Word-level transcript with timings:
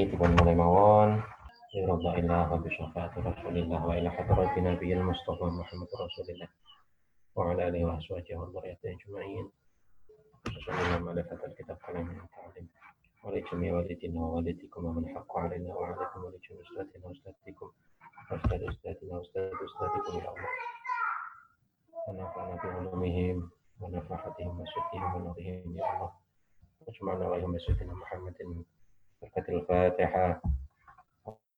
الحديث 0.00 0.20
والمولموان 0.20 1.22
يرضى 1.74 2.20
الله 2.20 2.56
بشفاعة 2.56 3.14
رسول 3.18 3.58
الله 3.58 3.86
وإلى 3.86 4.10
حضرة 4.10 4.58
نبي 4.58 4.92
المصطفى 4.94 5.44
محمد 5.44 5.88
رسول 6.04 6.28
الله 6.34 6.48
وعلى 7.34 7.68
آله 7.68 7.84
وأزواجه 7.84 8.36
وذريته 8.36 8.96
أجمعين. 8.96 9.50
خصوصا 10.46 10.72
اللهم 10.72 11.08
على 11.08 11.24
فتى 11.24 11.46
الكتاب 11.46 11.78
على 11.84 12.02
من 12.04 12.20
التعليم. 12.20 12.68
ولجميع 13.24 13.74
والدينا 13.74 14.20
ووالديكم 14.20 14.84
ومن 14.84 15.08
حق 15.14 15.38
علينا 15.38 15.74
وعليكم 15.74 16.24
ولجميع 16.24 16.60
أستاذنا 16.62 17.06
وأستاذكم 17.06 17.70
وأستاذ 18.30 18.60
أستاذنا 18.68 19.12
وأستاذ 19.18 19.52
أستاذكم 19.68 20.18
يا 20.18 20.28
الله. 20.32 20.48
ونفعنا 22.08 22.54
بعلومهم 22.64 23.50
ونفحتهم 23.80 24.60
وسدهم 24.60 25.14
ونورهم 25.14 25.76
يا 25.76 25.84
الله. 25.92 26.12
واجمعنا 26.80 27.24
عليهم 27.26 27.58
سيدنا 27.58 27.94
محمد 27.94 28.64
بركة 29.21 29.47
الفاتحة 29.49 30.41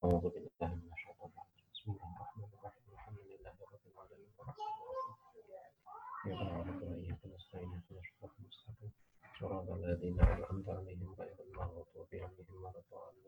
أعوذ 0.03 0.23
بالله 0.33 0.69
من 0.75 0.89
الشيطان 0.93 1.29
الرجيم 1.33 1.67
بسم 1.73 1.89
الله 1.91 2.09
الرحمن 2.15 2.49
الرحيم 2.57 2.85
الحمد 2.93 3.19
لله 3.31 3.53
رب 3.73 3.85
العالمين 3.91 4.31
الرحمن 4.39 4.71
الرحيم 4.77 5.13
إياك 6.25 6.41
نعبد 6.41 6.81
وإياك 6.83 7.21
نستعين 7.35 7.69
اهدنا 7.77 7.99
الصراط 8.03 8.33
المستقيم 8.39 8.91
صراط 9.39 9.67
الذين 9.69 10.17
أنعمت 10.19 10.67
عليهم 10.69 11.09
غير 11.19 11.37
المغضوب 11.47 12.09
عليهم 12.13 12.57
ولا 12.63 12.79
الضالين 12.83 13.27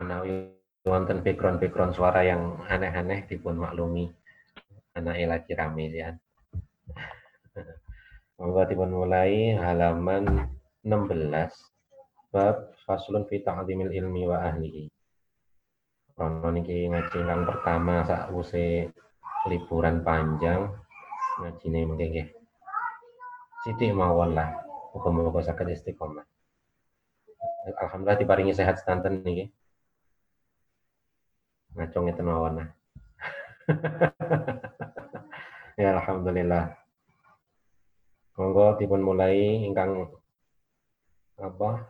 menawi 0.00 0.52
wonten 0.84 1.20
background-background 1.22 1.92
suara 1.94 2.24
yang 2.24 2.60
aneh-aneh 2.66 3.24
dipun 3.28 3.56
maklumi 3.60 4.10
anak 4.96 5.16
lagi 5.28 5.52
rame 5.54 5.86
ya 5.92 6.10
Monggo 8.34 8.66
dipun 8.66 8.90
mulai 8.90 9.54
halaman 9.54 10.50
16 10.85 11.49
bab 12.29 12.77
faslun 12.85 13.25
fi 13.27 13.41
ta'zimil 13.41 13.91
ilmi 13.91 14.29
wa 14.29 14.45
ahlihi. 14.45 14.85
Rono 16.15 16.51
niki 16.51 16.87
ngaji 16.87 17.19
kang 17.25 17.41
pertama 17.47 18.03
sakwise 18.03 18.91
liburan 19.47 20.03
panjang 20.03 20.67
ngajine 21.39 21.79
mengke 21.87 22.05
nggih. 22.11 22.27
Sithik 23.63 23.95
mawon 23.95 24.35
lah. 24.35 24.51
Muga-muga 24.95 25.43
saged 25.43 25.69
istiqomah. 25.69 26.25
Alhamdulillah 27.69 28.19
diparingi 28.19 28.53
sehat 28.55 28.79
sedanten 28.79 29.23
niki. 29.23 29.51
Ngacung 31.75 32.07
ngeten 32.07 32.27
mawon 32.27 32.53
lah. 32.59 32.67
ya 35.81 35.99
alhamdulillah. 35.99 36.75
Monggo 38.39 38.79
dipun 38.79 39.03
mulai 39.03 39.67
ingkang 39.67 40.07
apa 41.39 41.87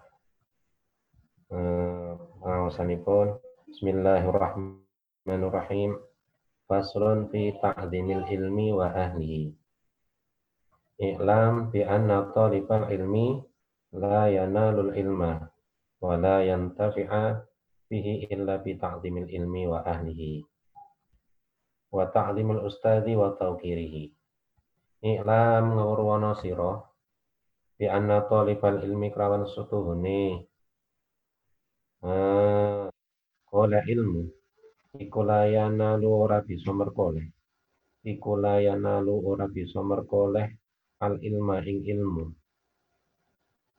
eh 1.50 2.14
pengawasanipun. 2.38 3.42
Bismillahirrahmanirrahim. 3.70 5.94
Faslun 6.70 7.34
fi 7.34 7.58
ta'zimil 7.58 8.30
ilmi 8.30 8.70
wa 8.78 8.94
ahlihi. 8.94 9.50
I'lam 11.02 11.74
bi 11.74 11.82
anna 11.82 12.30
talibal 12.30 12.94
ilmi 12.94 13.42
la 13.98 14.30
yanalul 14.30 14.94
ilma 14.94 15.50
wa 15.98 16.14
la 16.14 16.46
yantafi'a 16.46 17.42
bihi 17.90 18.30
illa 18.30 18.62
bi 18.62 18.78
ta'zimil 18.78 19.34
ilmi 19.34 19.66
wa 19.66 19.82
ahlihi. 19.82 20.46
Wa 21.90 22.06
ta'zimul 22.14 22.70
ustadi 22.70 23.18
wa 23.18 23.34
tawqirihi. 23.34 24.14
Iklam 25.10 25.74
ngawurwana 25.74 26.38
sira 26.38 26.86
bi 27.80 27.88
anna 27.88 28.28
talibal 28.28 28.84
ilmi 28.84 29.08
krawan 29.08 29.48
sutuhune 29.48 30.44
eh 32.04 32.92
kola 33.48 33.80
ilmu. 33.88 34.24
Iku 35.00 35.22
layana 35.24 35.96
lu 36.02 36.12
ora 36.12 36.44
bisa 36.44 36.76
merkoleh. 36.76 37.24
Iku 38.04 38.36
layana 38.44 39.00
lu 39.00 39.16
ora 39.24 39.48
bisa 39.48 39.80
merkoleh 39.80 40.48
al 41.00 41.24
ilma 41.24 41.64
ing 41.64 41.88
ilmu. 41.88 42.26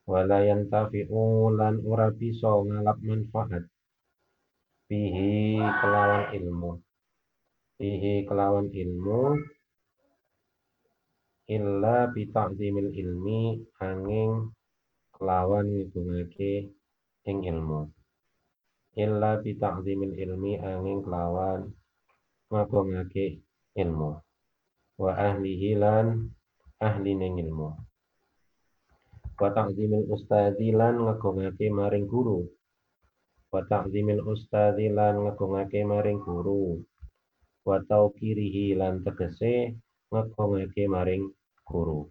Walayan 0.09 0.73
tafi'u 0.73 1.53
lan 1.53 1.85
ora 1.85 2.09
bisa 2.09 2.49
ngalap 2.57 2.99
manfaat. 3.05 3.69
Bihi 4.89 5.61
kelawan 5.61 6.25
ilmu. 6.41 6.73
Bihi 7.77 8.25
kelawan 8.25 8.73
ilmu 8.73 9.21
illa 11.51 12.07
bi 12.15 12.31
ta'zimil 12.31 12.95
ilmi 12.95 13.59
angin 13.83 14.55
kelawan 15.19 15.67
ngegungake 15.67 16.71
ing 17.27 17.39
ilmu. 17.43 17.91
Illa 18.95 19.43
bi 19.43 19.59
ta'zimil 19.59 20.15
ilmi 20.15 20.53
angin 20.63 21.03
kelawan 21.03 21.75
ngagungake 22.55 23.43
ilmu. 23.83 24.11
Wa 25.03 25.13
ahlihi 25.19 25.75
lan 25.75 26.31
ahli 26.79 27.13
ning 27.19 27.43
ilmu. 27.43 27.69
Wa 29.41 29.49
ta'zimil 29.51 30.07
ustadi 30.07 30.71
lan 30.71 31.03
ngagungake 31.03 31.67
maring 31.67 32.07
guru. 32.07 32.47
Wa 33.51 33.67
ta'zimil 33.67 34.23
ustadi 34.23 34.87
lan 34.87 35.27
ngagungake 35.27 35.83
maring 35.83 36.23
guru. 36.23 36.79
Wa 37.67 37.83
tauqirihi 37.83 38.79
lan 38.79 39.03
tegese 39.03 39.75
ngagungake 40.15 40.87
maring 40.87 41.27
guru. 41.71 42.11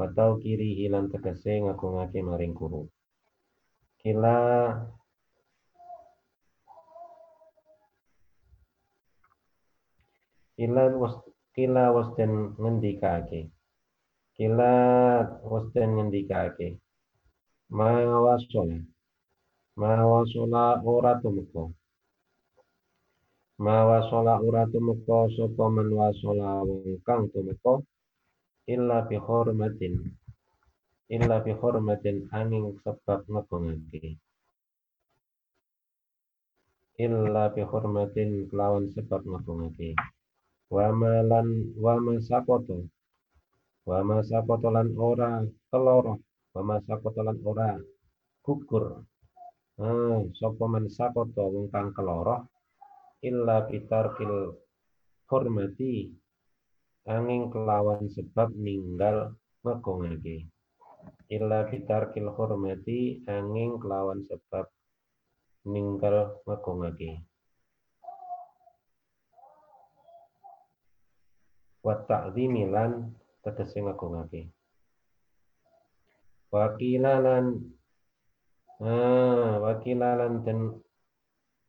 Watau 0.00 0.40
kiri 0.40 0.80
hilang 0.80 1.12
tegese 1.12 1.60
ngagungake 1.60 2.24
maring 2.24 2.56
guru. 2.56 2.88
Kila 4.00 4.36
kila 10.56 10.82
was 10.96 11.14
kila 11.52 11.92
was 11.92 12.08
den 12.16 12.56
ngendikake. 12.56 13.52
Kila 14.40 14.72
was 15.44 15.68
den 15.76 16.00
ngendikake. 16.00 16.80
Mawasola. 17.68 18.80
Mawasola 19.76 20.80
ora 20.80 21.20
tumeka. 21.20 21.68
Mawasola 23.60 24.40
ora 24.40 24.64
tumeka 24.72 25.28
sapa 25.36 25.64
men 25.68 25.92
wasola 25.92 26.64
wong 26.64 27.04
kang 27.04 27.28
tumeka 27.32 27.84
illa 28.74 28.98
bi 29.08 29.16
hormatin 29.26 29.94
illa 31.16 31.36
bi 31.44 31.52
hormatin 31.60 32.16
angin 32.38 32.64
sebab 32.82 33.20
ngegongake 33.32 34.02
illa 37.04 37.44
bi 37.54 37.62
hormatin 37.70 38.30
kelawan 38.48 38.84
sebab 38.94 39.20
ngegongake 39.30 39.90
wa 40.74 40.86
malan 41.00 41.48
wa 41.82 41.94
wa 43.88 43.98
lan 44.76 44.88
ora 45.08 45.30
keloro 45.70 46.14
wa 46.54 46.60
lan 47.26 47.38
ora 47.50 47.70
gugur. 48.44 48.84
Ah 49.80 50.20
sapa 50.38 50.64
man 50.68 50.84
sakoto 50.96 51.42
wong 51.52 51.66
kang 51.72 51.90
keloro? 51.96 52.36
Illa 53.28 53.56
bitarkil 53.68 54.34
hormati 55.28 55.92
angin 57.08 57.48
kelawan 57.48 58.08
sebab 58.12 58.52
ninggal 58.52 59.32
ngegongake 59.64 60.48
illa 61.32 61.64
bitarkil 61.64 62.28
hormati 62.36 63.24
angin 63.24 63.80
kelawan 63.80 64.20
sebab 64.26 64.68
ninggal 65.64 66.40
ngegongake 66.44 67.24
wa 71.80 71.96
ta'zimi 72.04 72.68
lan 72.68 73.16
tegese 73.40 73.80
ngegongake 73.80 74.52
wakilalan 76.52 77.72
ah 78.84 79.56
wakilalan 79.64 80.44
dan 80.44 80.58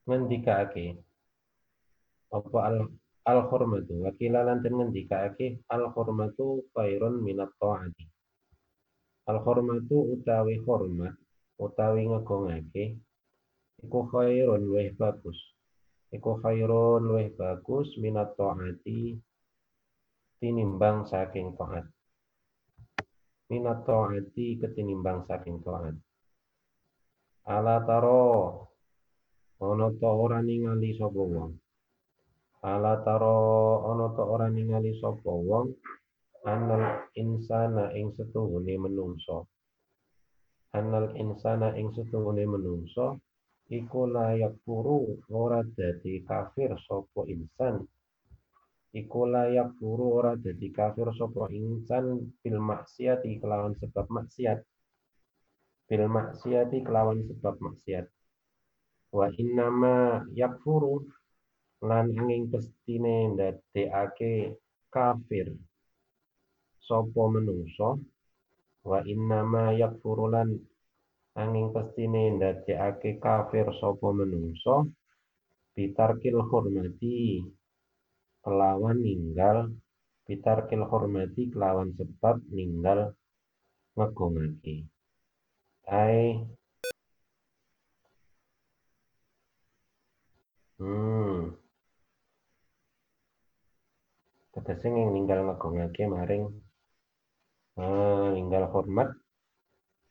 ngendikake 0.04 1.00
apa 2.32 2.58
al 2.68 2.78
al 3.30 3.46
hormatu 3.46 4.02
wakilalan 4.02 4.66
dan 4.66 4.74
ngendikake 4.78 5.62
al 5.70 5.94
hormatu 5.94 6.66
khairun 6.74 7.22
minat 7.22 7.54
taati. 7.62 8.06
Al 9.30 9.38
hormatu 9.46 10.18
utawi 10.18 10.58
hormat 10.66 11.14
utawi 11.62 12.10
ngegongake 12.10 12.98
iku 13.86 14.00
khairun 14.10 14.62
luwih 14.66 14.90
bagus. 14.98 15.38
Iku 16.10 16.42
khairun 16.42 17.06
luwih 17.06 17.30
bagus 17.38 17.94
minat 18.02 18.34
taati 18.34 19.14
tinimbang 20.42 21.06
saking 21.06 21.54
taat. 21.54 21.86
Minat 23.54 23.86
taati 23.86 24.58
ketinimbang 24.58 25.30
saking 25.30 25.62
taat. 25.62 25.94
Ala 27.46 27.86
taro 27.86 28.66
ana 29.62 29.94
ta 30.02 30.10
ora 30.10 30.42
ningali 30.42 30.98
sapa 30.98 31.22
wong 31.22 31.54
ala 32.62 33.02
taro 33.02 33.82
ana 33.90 34.14
ta 34.14 34.22
ora 34.22 34.46
ningali 34.46 34.94
sapa 35.02 35.34
wong 35.34 35.74
anal 36.46 37.10
insana 37.18 37.90
ing 37.98 38.14
setuhune 38.14 38.78
menungso. 38.78 39.50
Annal 40.72 41.18
insana 41.20 41.74
ing 41.76 41.92
setungune 41.92 42.46
menungso 42.48 43.20
iku 43.68 44.08
layak 44.08 44.62
puru 44.64 45.20
ora 45.34 45.66
dadi 45.66 46.22
kafir 46.22 46.78
sapa 46.86 47.26
insan. 47.28 47.82
Iku 48.92 49.22
layak 49.26 49.76
puru 49.82 50.22
ora 50.22 50.38
dadi 50.38 50.70
kafir 50.70 51.10
sapa 51.18 51.50
insan 51.50 52.30
bil 52.40 52.58
maksiati 52.62 53.42
kelawan 53.42 53.74
sebab 53.82 54.06
maksiat. 54.06 54.60
Bil 55.90 56.06
maksiati 56.08 56.78
kelawan 56.86 57.26
sebab 57.26 57.58
maksiat. 57.58 58.06
Wa 59.12 59.28
innama 59.36 60.24
yakfuru 60.32 61.04
lan 61.82 62.14
angin 62.14 62.46
pestine 62.52 63.34
ndadekake 63.34 64.34
kafir. 64.94 65.48
Sapa 66.86 67.24
menungso? 67.34 67.98
Wa 68.86 69.02
innama 69.06 69.74
yakfuru 69.74 70.30
lan 70.30 70.50
angin 71.42 71.74
pestine 71.74 72.38
ndadekake 72.38 73.18
kafir 73.18 73.66
sapa 73.82 74.08
menungso? 74.14 74.94
Bitarkil 75.74 76.38
hormati 76.50 77.42
kelawan 78.46 78.98
ninggal. 79.02 79.74
Bitarkil 80.30 80.86
hormati 80.86 81.50
kelawan 81.50 81.98
sebab 81.98 82.46
ninggal 82.54 83.18
ngegongake. 83.98 84.86
Ai 85.90 86.46
hmm 90.78 91.61
tegese 94.52 94.88
ninggal 94.92 95.40
ngegongake 95.48 96.04
maring 96.12 96.44
uh, 97.80 98.28
ninggal 98.36 98.68
hormat 98.68 99.10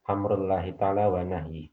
amrullahi 0.09 0.73
ta'ala 0.81 1.13
wa 1.13 1.21
nahyi 1.21 1.69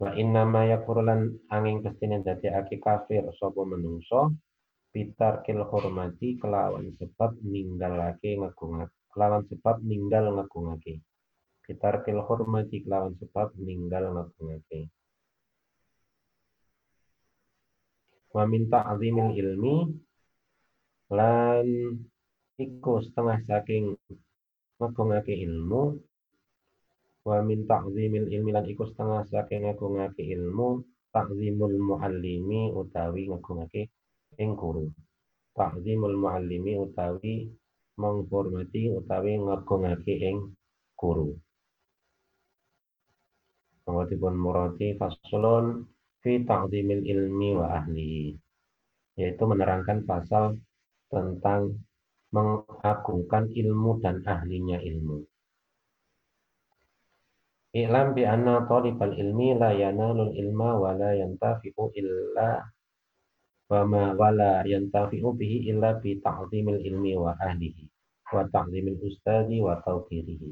wa 0.00 0.10
inna 0.16 0.42
ma 0.44 0.64
yakurulan 0.72 1.36
angin 1.52 1.80
pestine 1.84 2.20
dadekake 2.24 2.76
kafir 2.80 3.24
sapa 3.36 3.62
menungso 3.64 4.32
kil 5.44 5.60
hormati 5.68 6.40
kelawan 6.40 6.88
sebab 6.96 7.36
ninggalake 7.44 8.40
ngagungake 8.40 8.96
kelawan 9.12 9.44
sebab 9.52 9.76
ninggal 9.84 10.32
ngagungake 10.32 11.04
kil 11.68 12.18
hormati 12.24 12.80
kelawan 12.80 13.12
sebab 13.20 13.52
ninggal 13.60 14.04
ngagungake 14.16 14.88
wa 18.34 18.42
min 18.50 18.66
ta'zimil 18.72 19.30
ilmi 19.36 19.76
lan 21.14 21.66
iku 22.58 22.92
setengah 23.04 23.38
saking 23.46 23.94
ngagungake 24.80 25.34
ilmu. 25.46 25.82
Wa 27.26 27.42
min 27.42 27.66
ta'zimil 27.66 28.30
ilmi 28.30 28.50
lan 28.54 28.66
iku 28.70 28.86
setengah 28.86 29.26
saking 29.30 29.66
ngagungake 29.66 30.22
ilmu 30.22 30.82
ta'zimul 31.16 31.76
muallimi 31.80 32.70
utawi 32.76 33.32
ngagungake 33.32 33.88
ing 34.36 34.50
guru. 34.52 34.84
Ta'zimul 35.56 36.16
muallimi 36.20 36.76
utawi 36.76 37.48
menghormati 37.96 38.92
utawi 38.92 39.40
ngagungake 39.40 40.14
ing 40.28 40.52
guru. 40.92 41.32
Mengotipun 43.88 44.34
murati 44.36 44.98
fasulun 44.98 45.86
fi 46.26 46.42
ta'zimil 46.42 47.06
ilmi 47.06 47.54
wa 47.54 47.70
ahli 47.78 48.34
yaitu 49.14 49.46
menerangkan 49.46 50.02
pasal 50.02 50.58
tentang 51.06 51.78
mengagungkan 52.34 53.46
ilmu 53.54 54.02
dan 54.02 54.26
ahlinya 54.26 54.82
ilmu. 54.82 55.22
I'lam 57.78 58.18
bi 58.18 58.26
anna 58.26 58.66
talibal 58.66 59.14
ilmi 59.14 59.54
la 59.54 59.70
yanalul 59.70 60.34
ilma 60.34 60.74
wa 60.74 60.98
la 60.98 61.14
yantafi'u 61.14 61.94
illa 61.94 62.58
wa 63.70 63.80
ma 63.86 64.10
wa 64.18 64.26
la 64.34 64.66
yantafi'u 64.66 65.30
bihi 65.30 65.70
illa 65.70 65.94
bi 66.02 66.18
ta'zimil 66.18 66.82
ilmi 66.82 67.14
wa 67.14 67.38
ahlihi 67.38 67.86
wa 68.34 68.42
ta'zimil 68.50 68.98
ustadi 68.98 69.62
wa 69.62 69.78
tawqirihi. 69.78 70.50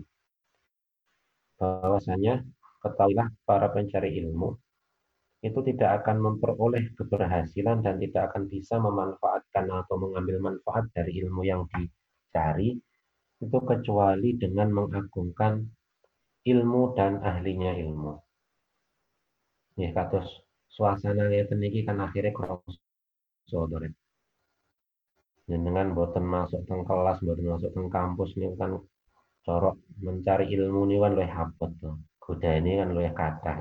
Bahwasanya 1.59 2.47
ketahuilah 2.79 3.27
para 3.43 3.75
pencari 3.75 4.15
ilmu 4.23 4.55
itu 5.45 5.61
tidak 5.61 6.01
akan 6.01 6.17
memperoleh 6.25 6.97
keberhasilan 6.97 7.85
dan 7.85 8.01
tidak 8.01 8.33
akan 8.33 8.49
bisa 8.49 8.81
memanfaatkan 8.81 9.69
atau 9.69 10.01
mengambil 10.01 10.41
manfaat 10.41 10.89
dari 10.97 11.21
ilmu 11.21 11.45
yang 11.45 11.69
dicari 11.69 12.81
itu 13.45 13.59
kecuali 13.61 14.41
dengan 14.41 14.73
mengagungkan 14.73 15.61
ilmu 16.49 16.97
dan 16.97 17.21
ahlinya 17.21 17.77
ilmu. 17.77 18.17
Ya, 19.77 19.93
kados 19.93 20.25
suasana 20.73 21.29
iki 21.29 21.85
kan 21.85 22.01
akhirnya 22.01 22.33
krasa 22.33 22.73
Dengan 25.45 25.93
boten 25.93 26.25
masuk 26.25 26.65
teng 26.65 26.89
kelas, 26.89 27.21
boten 27.21 27.47
masuk 27.53 27.71
teng 27.77 27.93
kampus 27.93 28.33
ini 28.41 28.57
kan 28.57 28.81
corok 29.45 29.77
mencari 30.01 30.49
ilmu 30.57 30.89
ini 30.89 30.97
kan 31.05 31.13
luwih 31.13 31.29
abot 31.29 31.71
to. 31.85 31.91
ini 32.33 32.81
kan 32.81 32.89
luwih 32.97 33.13
kathah 33.13 33.61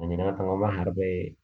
jenengan 0.00 0.36
tengah 0.36 0.56
omah 0.56 0.72
harpe 0.72 1.36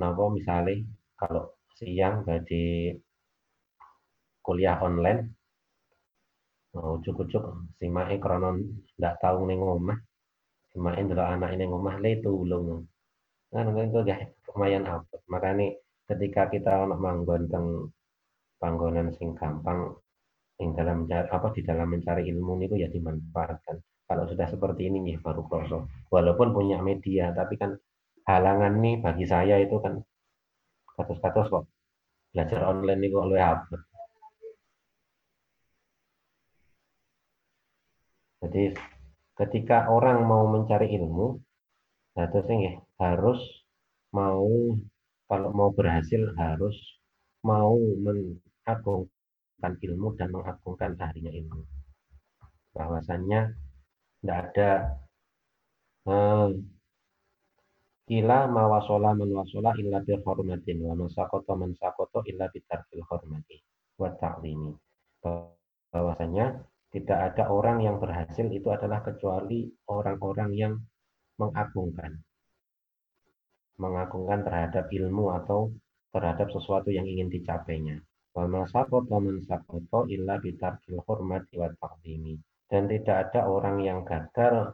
napa 0.00 0.24
misalnya 0.32 0.88
kalau 1.20 1.52
siang 1.76 2.24
jadi 2.24 2.96
kuliah 4.40 4.80
online 4.80 5.20
oh, 6.76 6.96
ujuk-ujuk 6.96 7.44
simake 7.76 8.16
krana 8.16 8.56
ndak 8.96 9.14
tahu 9.20 9.44
ning 9.44 9.60
omah 9.60 9.98
simake 10.72 11.00
ndelok 11.04 11.28
anak 11.28 11.50
ning 11.60 11.68
omah 11.68 12.00
le 12.00 12.12
tulung. 12.24 12.88
Kan 13.52 13.68
itu 13.76 14.00
ya 14.08 14.16
lumayan 14.48 14.88
apa 14.88 15.20
makanya 15.28 15.76
ketika 16.08 16.48
kita 16.48 16.72
ono 16.88 16.96
manggon 16.96 17.52
teng 17.52 17.92
panggonan 18.56 19.12
sing 19.20 19.36
gampang 19.36 19.92
yang 20.56 20.72
dalam 20.72 21.04
mencari 21.04 21.28
apa 21.28 21.48
di 21.52 21.60
dalam 21.60 21.88
mencari 21.92 22.22
ilmu 22.32 22.52
niku 22.56 22.80
ya 22.80 22.88
dimanfaatkan 22.88 23.76
kalau 24.08 24.24
sudah 24.28 24.46
seperti 24.50 24.88
ini 24.88 24.98
nih 25.06 25.16
baru 25.24 25.42
kroso. 25.48 25.88
Walaupun 26.12 26.52
punya 26.56 26.78
media, 26.82 27.32
tapi 27.32 27.54
kan 27.56 27.76
halangan 28.28 28.78
nih 28.78 28.94
bagi 29.02 29.26
saya 29.26 29.58
itu 29.58 29.76
kan 29.82 29.98
katus-katus 30.94 31.46
kok 31.50 31.64
belajar 32.32 32.60
online 32.70 32.98
nih 33.02 33.10
kok 33.10 33.26
lebih 33.28 33.44
apa. 33.44 33.76
Jadi 38.42 38.74
ketika 39.38 39.86
orang 39.86 40.26
mau 40.26 40.50
mencari 40.50 40.90
ilmu, 40.98 41.38
nah 42.18 42.26
terus 42.26 42.46
ini 42.50 42.74
harus 42.98 43.38
mau 44.12 44.44
kalau 45.30 45.50
mau 45.54 45.70
berhasil 45.72 46.34
harus 46.36 46.76
mau 47.46 47.78
mengagungkan 47.78 49.72
ilmu 49.78 50.18
dan 50.18 50.28
mengagungkan 50.34 50.98
ahlinya 50.98 51.32
ilmu. 51.32 51.62
Bahwasannya 52.74 53.40
tidak 54.22 54.38
ada. 54.54 54.70
Hmm, 56.06 56.54
ila 58.06 58.38
mawasola 58.46 59.18
wasola 59.18 59.74
illa 59.82 59.98
bil 59.98 60.22
hormatin 60.22 60.78
wa 60.86 60.94
masakoto 60.94 61.58
mansakoto 61.58 62.22
illa 62.30 62.46
bitarfil 62.46 63.02
hormati 63.02 63.58
wa 63.98 64.14
ta'limi. 64.14 64.78
Bahwasanya 65.90 66.54
tidak 66.94 67.18
ada 67.34 67.50
orang 67.50 67.82
yang 67.82 67.98
berhasil 67.98 68.46
itu 68.46 68.70
adalah 68.70 69.02
kecuali 69.02 69.66
orang-orang 69.90 70.50
yang 70.54 70.74
mengagungkan. 71.42 72.22
Mengagungkan 73.82 74.46
terhadap 74.46 74.86
ilmu 74.86 75.34
atau 75.34 75.74
terhadap 76.14 76.46
sesuatu 76.54 76.94
yang 76.94 77.10
ingin 77.10 77.26
dicapainya. 77.26 77.98
Wa 78.30 78.46
masakoto 78.46 79.18
mansakoto 79.18 80.06
illa 80.06 80.38
bitarfil 80.38 81.02
hormati 81.02 81.58
wa 81.58 81.66
ta'limi 81.74 82.51
dan 82.72 82.88
tidak 82.88 83.28
ada 83.28 83.44
orang 83.44 83.84
yang 83.84 84.00
gagal 84.00 84.72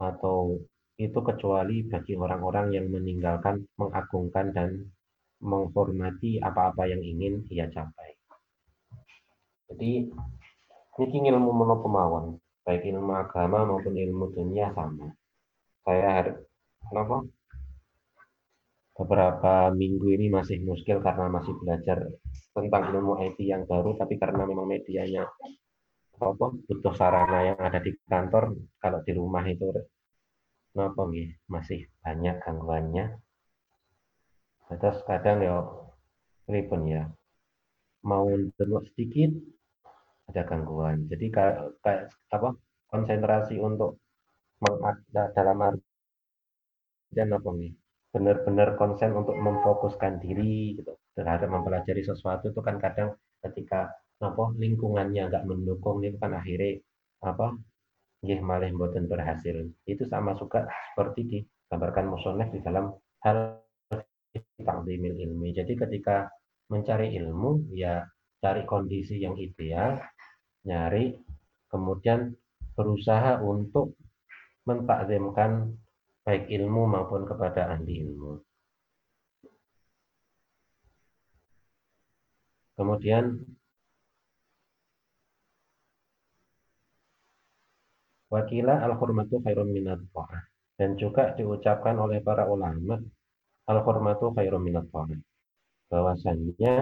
atau 0.00 0.56
itu 0.96 1.20
kecuali 1.20 1.84
bagi 1.84 2.16
orang-orang 2.16 2.72
yang 2.72 2.88
meninggalkan, 2.88 3.60
mengagungkan 3.76 4.56
dan 4.56 4.88
menghormati 5.44 6.40
apa-apa 6.40 6.88
yang 6.88 7.04
ingin 7.04 7.44
ia 7.52 7.68
capai. 7.68 8.16
Jadi 9.68 10.08
ini 10.98 11.28
ilmu 11.28 11.52
mono 11.52 11.76
kemauan, 11.84 12.40
baik 12.64 12.88
ilmu 12.88 13.12
agama 13.12 13.68
maupun 13.68 13.92
ilmu 13.92 14.32
dunia 14.32 14.72
sama. 14.72 15.12
Saya 15.84 16.08
harus 16.08 16.40
kenapa? 16.88 17.20
Beberapa 18.98 19.70
minggu 19.76 20.08
ini 20.10 20.26
masih 20.32 20.58
muskil 20.64 20.98
karena 21.04 21.30
masih 21.30 21.54
belajar 21.60 22.02
tentang 22.50 22.90
ilmu 22.96 23.20
IT 23.22 23.38
yang 23.44 23.62
baru, 23.68 23.94
tapi 23.94 24.18
karena 24.18 24.42
memang 24.42 24.66
medianya 24.66 25.28
apa 26.18 26.46
butuh 26.66 26.94
sarana 26.98 27.38
yang 27.54 27.58
ada 27.58 27.78
di 27.78 27.94
kantor 28.10 28.58
kalau 28.82 28.98
di 29.06 29.12
rumah 29.14 29.44
itu 29.46 29.70
apa 30.78 31.02
nih 31.10 31.34
masih 31.50 31.90
banyak 32.02 32.38
gangguannya? 32.44 33.04
Terus 34.68 35.00
kadang 35.08 35.38
ya 35.40 35.64
ribet 36.46 36.82
ya. 36.86 37.02
Mau 38.04 38.28
delok 38.56 38.84
sedikit 38.92 39.30
ada 40.28 40.42
gangguan. 40.44 41.08
Jadi 41.08 41.26
kayak 41.32 41.72
apa 42.30 42.54
konsentrasi 42.92 43.56
untuk 43.58 43.98
dalam 45.34 45.58
artian 45.64 47.28
apa 47.32 47.50
nih? 47.56 47.72
Benar-benar 48.08 48.76
konsen 48.80 49.12
untuk 49.16 49.36
memfokuskan 49.36 50.20
diri 50.20 50.78
gitu. 50.78 50.94
Terhadap 51.16 51.48
mempelajari 51.50 52.04
sesuatu 52.04 52.52
itu 52.52 52.60
kan 52.62 52.78
kadang 52.78 53.16
ketika 53.42 53.90
apa 54.18 54.44
lingkungannya 54.58 55.30
nggak 55.30 55.46
mendukung 55.46 56.02
itu 56.02 56.18
kan 56.18 56.34
akhirnya 56.34 56.82
apa 57.22 57.54
ya 58.22 58.38
malah 58.42 58.70
buatan 58.74 59.06
berhasil. 59.06 59.70
Itu 59.86 60.06
sama 60.10 60.34
suka 60.34 60.66
seperti 60.92 61.20
digambarkan 61.26 62.10
musonef 62.10 62.50
di 62.50 62.60
dalam 62.62 62.90
hal 63.22 63.62
takdimil 64.58 65.14
ilmi. 65.14 65.54
Jadi 65.54 65.78
ketika 65.78 66.26
mencari 66.68 67.14
ilmu 67.16 67.72
ya 67.72 68.04
cari 68.38 68.62
kondisi 68.66 69.18
yang 69.22 69.34
ideal 69.38 69.98
nyari 70.66 71.16
kemudian 71.70 72.34
berusaha 72.74 73.42
untuk 73.42 73.98
mentakzimkan 74.68 75.74
baik 76.22 76.46
ilmu 76.52 76.84
maupun 76.86 77.24
kepada 77.24 77.72
ahli 77.72 78.04
ilmu. 78.04 78.38
Kemudian 82.78 83.42
Wakila 88.28 88.84
al-hurmatu 88.84 89.40
khairun 89.40 89.72
minat 89.72 90.00
ta'ah. 90.12 90.42
Dan 90.78 90.94
juga 90.94 91.34
diucapkan 91.34 91.96
oleh 91.98 92.20
para 92.20 92.44
ulama 92.46 93.00
al-hurmatu 93.66 94.36
khairun 94.36 94.62
minat 94.62 94.86
ta'ah. 94.92 95.16
Bahwasannya 95.88 96.74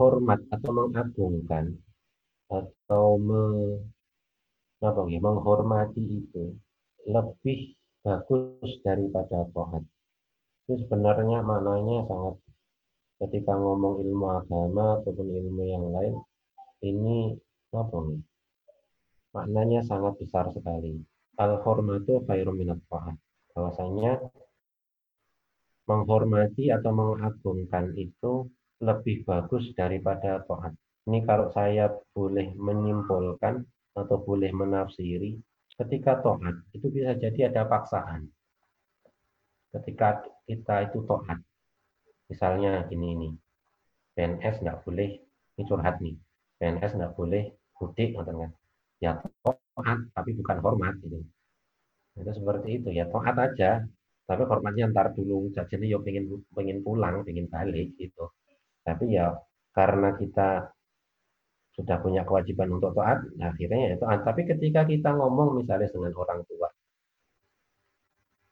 hormat 0.00 0.40
atau 0.48 0.70
mengagungkan 0.72 1.76
atau 2.48 3.20
me, 3.20 3.42
apa 4.80 5.00
ya, 5.12 5.20
menghormati 5.20 6.24
itu 6.24 6.56
lebih 7.04 7.76
bagus 8.00 8.80
daripada 8.80 9.44
tohat. 9.52 9.84
Itu 10.64 10.80
sebenarnya 10.88 11.44
maknanya 11.44 12.08
sangat 12.08 12.40
ketika 13.20 13.52
ngomong 13.52 14.00
ilmu 14.00 14.26
agama 14.32 14.96
ataupun 15.04 15.28
ilmu 15.28 15.62
yang 15.68 15.84
lain 15.92 16.16
ini 16.80 17.36
nih? 17.70 18.20
Maknanya 19.30 19.80
sangat 19.86 20.18
besar 20.18 20.50
sekali. 20.50 20.98
Al-hormatu 21.38 22.26
khairum 22.26 22.58
minat 22.58 22.82
Bahwasanya 23.54 24.18
menghormati 25.86 26.70
atau 26.70 26.90
mengagungkan 26.94 27.94
itu 27.94 28.46
lebih 28.82 29.26
bagus 29.26 29.70
daripada 29.74 30.42
taat. 30.46 30.74
Ini 31.06 31.26
kalau 31.26 31.50
saya 31.50 31.90
boleh 32.14 32.54
menyimpulkan 32.54 33.62
atau 33.98 34.16
boleh 34.22 34.50
menafsiri, 34.54 35.38
ketika 35.78 36.22
taat 36.22 36.62
itu 36.74 36.86
bisa 36.90 37.14
jadi 37.18 37.50
ada 37.50 37.66
paksaan. 37.66 38.30
Ketika 39.70 40.26
kita 40.46 40.90
itu 40.90 41.06
taat, 41.06 41.38
misalnya 42.26 42.86
ini 42.90 43.08
nih, 43.14 43.34
PNS 44.18 44.62
nggak 44.62 44.82
boleh, 44.82 45.18
ini 45.58 45.62
curhat 45.66 46.02
nih, 46.02 46.18
PNS 46.58 46.98
nggak 46.98 47.14
boleh 47.14 47.59
mudik, 47.80 48.08
kan. 48.16 48.50
Ya 49.04 49.12
taat, 49.44 49.98
tapi 50.16 50.30
bukan 50.38 50.56
hormat 50.64 50.94
gitu. 51.02 51.18
Itu 52.20 52.30
seperti 52.38 52.68
itu 52.78 52.88
ya 52.98 53.04
taat 53.08 53.36
aja, 53.46 53.70
tapi 54.28 54.42
hormatnya 54.50 54.84
ntar 54.92 55.06
dulu. 55.16 55.48
Jadi 55.56 55.84
yo 55.92 55.98
pengen 56.06 56.24
pengen 56.56 56.78
pulang, 56.86 57.24
pengen 57.26 57.46
balik 57.54 57.96
gitu. 57.96 58.24
Tapi 58.86 59.04
ya 59.16 59.32
karena 59.76 60.08
kita 60.20 60.68
sudah 61.76 61.96
punya 62.04 62.22
kewajiban 62.28 62.68
untuk 62.76 62.92
taat, 62.98 63.18
nah 63.38 63.48
akhirnya 63.52 63.96
itu. 63.96 64.04
Tapi 64.04 64.42
ketika 64.50 64.80
kita 64.84 65.10
ngomong 65.16 65.48
misalnya 65.58 65.88
dengan 65.88 66.12
orang 66.22 66.40
tua, 66.44 66.68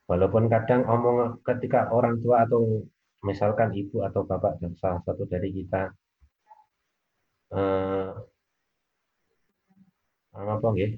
walaupun 0.09 0.43
kadang 0.49 0.81
omong 0.89 1.17
ketika 1.45 1.93
orang 1.93 2.17
tua 2.23 2.47
atau 2.49 2.81
misalkan 3.21 3.69
ibu 3.75 4.01
atau 4.07 4.25
bapak 4.25 4.57
dan 4.63 4.73
salah 4.81 5.01
satu 5.05 5.23
dari 5.29 5.49
kita 5.53 5.91
eh, 7.53 8.09
apa 10.47 10.67
nggih? 10.71 10.91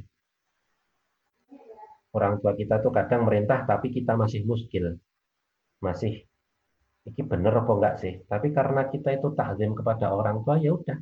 Orang 2.12 2.44
tua 2.44 2.54
kita 2.60 2.84
tuh 2.84 2.92
kadang 2.92 3.24
merintah 3.24 3.64
tapi 3.64 3.88
kita 3.90 4.14
masih 4.20 4.44
muskil. 4.44 5.00
Masih 5.80 6.28
ini 7.08 7.22
bener 7.26 7.54
apa 7.56 7.72
enggak 7.74 7.96
sih? 7.98 8.14
Tapi 8.28 8.54
karena 8.54 8.86
kita 8.92 9.10
itu 9.18 9.34
takzim 9.34 9.74
kepada 9.74 10.14
orang 10.14 10.46
tua, 10.46 10.62
ya 10.62 10.78
udah 10.78 10.98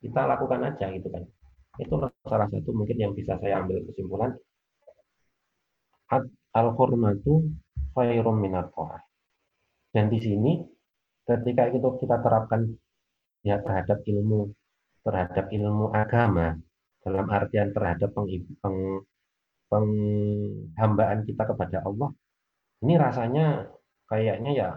kita 0.00 0.20
lakukan 0.24 0.60
aja 0.72 0.86
gitu 0.94 1.08
kan. 1.12 1.24
Itu 1.76 1.94
salah 2.24 2.48
satu 2.48 2.70
mungkin 2.72 2.96
yang 2.96 3.12
bisa 3.12 3.36
saya 3.36 3.60
ambil 3.60 3.84
kesimpulan. 3.84 4.32
Al-hurmatu 6.56 7.52
khairum 7.92 8.36
minat 8.40 8.70
Dan 9.92 10.08
di 10.08 10.18
sini 10.22 10.62
ketika 11.26 11.68
itu 11.68 11.88
kita 12.00 12.22
terapkan 12.22 12.70
ya 13.42 13.58
terhadap 13.60 14.06
ilmu 14.06 14.54
terhadap 15.02 15.46
ilmu 15.50 15.90
agama 15.90 16.58
dalam 17.06 17.26
artian 17.30 17.70
terhadap 17.70 18.10
peng, 18.10 18.26
peng, 18.58 18.78
penghambaan 19.70 21.22
kita 21.22 21.42
kepada 21.46 21.86
Allah 21.86 22.10
ini 22.82 22.94
rasanya 22.98 23.70
kayaknya 24.10 24.50
ya 24.52 24.70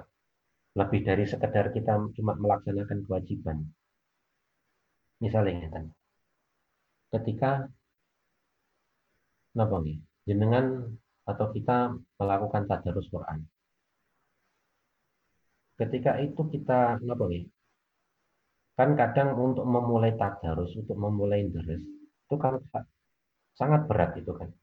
lebih 0.78 1.02
dari 1.04 1.26
sekedar 1.26 1.74
kita 1.76 1.98
cuma 2.16 2.38
melaksanakan 2.38 3.04
kewajiban. 3.04 3.68
Misalnya 5.20 5.68
kan, 5.68 5.86
ketika 7.12 7.68
napa 9.58 9.78
nih, 9.84 10.00
jenengan 10.24 10.96
atau 11.28 11.52
kita 11.52 12.00
melakukan 12.16 12.64
tadarus 12.70 13.12
Quran. 13.12 13.44
Ketika 15.76 16.24
itu 16.24 16.40
kita 16.48 17.04
napa 17.04 17.28
nih? 17.28 17.44
Kan 18.80 18.96
kadang 18.96 19.36
untuk 19.36 19.68
memulai 19.68 20.16
tadarus, 20.16 20.72
untuk 20.80 20.96
memulai 20.96 21.44
deres, 21.52 21.84
itu 22.30 22.36
kan 22.38 22.62
sangat 23.58 23.90
berat 23.90 24.14
itu 24.22 24.30
kan. 24.38 24.54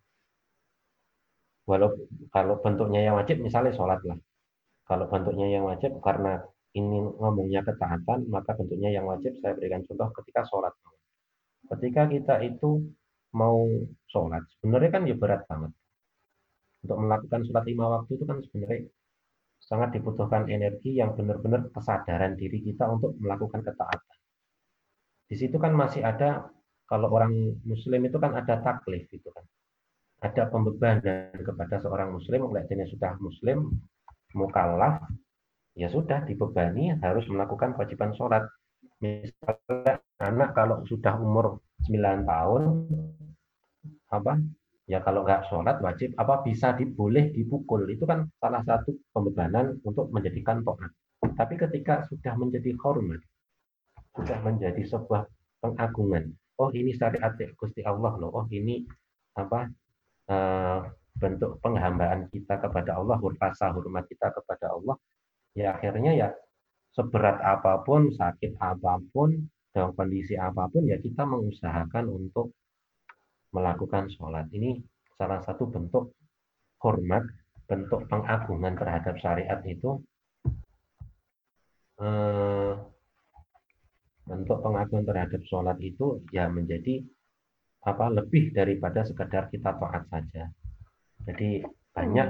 Walau 1.67 1.91
kalau 2.31 2.63
bentuknya 2.63 3.11
yang 3.11 3.19
wajib 3.19 3.43
misalnya 3.43 3.75
sholat 3.75 3.99
lah 4.07 4.19
kalau 4.87 5.11
bentuknya 5.11 5.51
yang 5.51 5.67
wajib 5.67 5.99
karena 5.99 6.39
ini 6.79 7.03
ngomongnya 7.19 7.67
ketaatan, 7.67 8.31
maka 8.31 8.55
bentuknya 8.55 8.95
yang 8.95 9.11
wajib 9.11 9.35
saya 9.43 9.59
berikan 9.59 9.83
contoh 9.83 10.15
ketika 10.23 10.47
sholat. 10.47 10.71
Ketika 11.67 12.07
kita 12.07 12.35
itu 12.47 12.87
mau 13.35 13.67
sholat, 14.07 14.47
sebenarnya 14.57 14.91
kan 14.95 15.03
ya 15.11 15.19
berat 15.19 15.43
banget. 15.51 15.75
Untuk 16.87 16.99
melakukan 17.03 17.41
sholat 17.51 17.65
lima 17.67 17.85
waktu 17.99 18.11
itu 18.15 18.25
kan 18.31 18.39
sebenarnya 18.47 18.81
sangat 19.59 19.99
dibutuhkan 19.99 20.47
energi 20.47 20.95
yang 20.95 21.19
benar-benar 21.19 21.67
kesadaran 21.75 22.39
diri 22.39 22.63
kita 22.63 22.87
untuk 22.87 23.19
melakukan 23.19 23.67
ketaatan. 23.67 24.17
Di 25.27 25.35
situ 25.35 25.59
kan 25.59 25.75
masih 25.75 26.07
ada 26.07 26.47
kalau 26.87 27.11
orang 27.11 27.35
muslim 27.67 28.07
itu 28.07 28.17
kan 28.17 28.35
ada 28.39 28.63
taklif 28.63 29.07
itu 29.11 29.29
kan. 29.31 29.45
Ada 30.23 30.49
pembebanan 30.49 31.35
kepada 31.37 31.77
seorang 31.83 32.15
muslim, 32.17 32.49
mulai 32.49 32.65
sudah 32.67 33.21
muslim, 33.21 33.69
mukallaf 34.33 35.05
ya 35.77 35.93
sudah 35.93 36.25
dibebani 36.25 36.97
harus 37.05 37.29
melakukan 37.29 37.77
kewajiban 37.77 38.17
sholat. 38.17 38.49
Misalnya 39.05 40.01
anak 40.25 40.57
kalau 40.57 40.81
sudah 40.89 41.21
umur 41.21 41.61
9 41.85 42.25
tahun 42.25 42.63
apa 44.09 44.41
ya 44.89 45.05
kalau 45.05 45.27
nggak 45.27 45.53
sholat 45.53 45.77
wajib 45.85 46.17
apa 46.17 46.41
bisa 46.41 46.73
diboleh 46.73 47.29
dipukul 47.35 47.85
itu 47.93 48.09
kan 48.09 48.25
salah 48.41 48.65
satu 48.65 48.97
pembebanan 49.13 49.77
untuk 49.85 50.09
menjadikan 50.09 50.65
to'at. 50.65 50.89
Tapi 51.37 51.55
ketika 51.61 52.09
sudah 52.09 52.33
menjadi 52.39 52.73
hormat, 52.81 53.21
sudah 54.17 54.39
menjadi 54.41 54.81
sebuah 54.89 55.29
pengagungan. 55.61 56.33
Oh 56.57 56.73
ini 56.73 56.97
syariat 56.97 57.37
Gusti 57.57 57.85
Allah 57.85 58.17
loh. 58.17 58.33
Oh 58.33 58.47
ini 58.49 58.81
apa 59.37 59.69
uh, 60.33 60.81
bentuk 61.17 61.61
penghambaan 61.65 62.29
kita 62.29 62.61
kepada 62.61 63.01
Allah, 63.01 63.17
rasa 63.41 63.73
hormat 63.73 64.05
kita 64.09 64.33
kepada 64.37 64.77
Allah, 64.77 64.97
ya 65.57 65.73
akhirnya 65.77 66.13
ya 66.13 66.29
seberat 66.93 67.41
apa 67.41 67.81
pun, 67.85 68.13
sakit 68.13 68.57
apa 68.61 69.01
pun, 69.13 69.49
dalam 69.73 69.93
kondisi 69.97 70.37
apa 70.37 70.69
pun, 70.69 70.89
ya 70.89 71.01
kita 71.01 71.25
mengusahakan 71.25 72.09
untuk 72.09 72.53
melakukan 73.53 74.13
sholat. 74.13 74.49
Ini 74.53 74.81
salah 75.17 75.41
satu 75.41 75.69
bentuk 75.69 76.13
hormat, 76.85 77.25
bentuk 77.65 78.05
pengagungan 78.09 78.77
terhadap 78.77 79.17
syariat 79.17 79.61
itu 79.65 80.01
eh, 82.01 82.73
bentuk 84.27 84.59
pengagungan 84.61 85.07
terhadap 85.07 85.43
sholat 85.47 85.79
itu 85.79 86.21
ya 86.35 86.51
menjadi 86.51 87.03
apa 87.87 88.11
lebih 88.11 88.51
daripada 88.51 89.07
sekedar 89.07 89.47
kita 89.49 89.79
taat 89.79 90.05
saja. 90.11 90.51
Jadi 91.23 91.63
banyak 91.95 92.29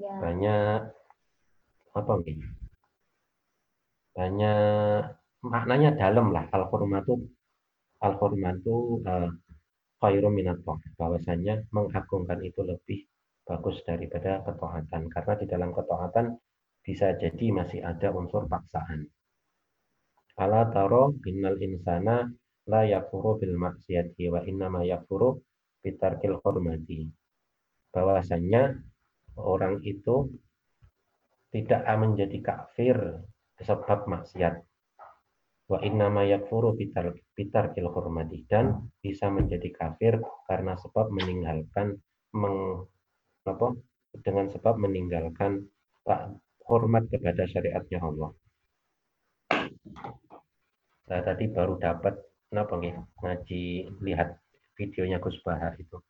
ya. 0.00 0.12
banyak 0.20 0.80
apa 1.92 2.12
nih? 2.24 2.40
banyak 4.16 5.12
maknanya 5.44 5.92
dalam 5.92 6.32
lah 6.32 6.48
al 6.48 6.64
hurmatu 6.72 7.20
al 8.00 8.16
hurmatu 8.16 9.04
uh, 9.04 9.28
khairum 10.00 10.32
minat 10.32 10.56
bahwasanya 10.96 11.68
mengagungkan 11.68 12.40
itu 12.40 12.64
lebih 12.64 13.04
bagus 13.44 13.84
daripada 13.84 14.40
ketaatan 14.40 15.12
karena 15.12 15.32
di 15.36 15.46
dalam 15.46 15.70
ketaatan 15.76 16.40
bisa 16.80 17.12
jadi 17.20 17.46
masih 17.52 17.84
ada 17.84 18.14
unsur 18.14 18.48
paksaan. 18.48 19.10
Ala 20.36 20.68
taro 20.68 21.16
innal 21.24 21.56
insana 21.64 22.28
la 22.68 22.84
yakfuru 22.84 23.40
bil 23.40 23.56
maksiati 23.56 24.28
wa 24.28 24.44
innama 24.44 24.84
yakfuru 24.84 25.40
bitarkil 25.80 26.36
hormati. 26.44 27.08
Bahwasanya 27.88 28.76
orang 29.40 29.80
itu 29.80 30.28
tidak 31.56 31.88
menjadi 31.88 32.38
kafir 32.44 32.96
sebab 33.64 34.04
maksiat. 34.04 34.60
Wa 35.72 35.80
innama 35.80 36.28
yakfuru 36.28 36.76
bitar, 36.76 37.16
bitarkil 37.32 37.88
hormati. 37.88 38.44
Dan 38.44 38.92
bisa 39.00 39.32
menjadi 39.32 39.72
kafir 39.72 40.20
karena 40.44 40.76
sebab 40.76 41.08
meninggalkan 41.16 41.96
meng, 42.36 42.84
apa, 43.48 43.72
dengan 44.20 44.52
sebab 44.52 44.76
meninggalkan 44.76 45.64
hormat 46.68 47.08
kepada 47.08 47.48
syariatnya 47.48 48.04
Allah. 48.04 48.30
Saya 51.06 51.22
tadi 51.22 51.46
baru 51.46 51.78
dapat 51.78 52.18
kenapa 52.50 52.74
nih 52.82 52.98
ngaji 53.22 53.62
lihat 54.02 54.42
videonya 54.74 55.22
Gus 55.22 55.38
Bahar 55.46 55.78
itu 55.78 56.02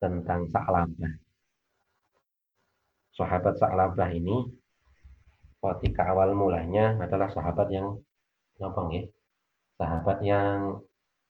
tentang 0.00 0.48
Sa'labah. 0.48 1.12
Sahabat 3.12 3.54
Sa'labah 3.60 4.10
ini 4.16 4.48
ketika 5.60 6.08
awal 6.12 6.32
mulanya 6.32 6.96
adalah 7.00 7.28
sahabat 7.28 7.68
yang 7.68 8.00
kenapa 8.56 8.80
nih? 8.88 9.04
Sahabat 9.76 10.18
yang 10.24 10.80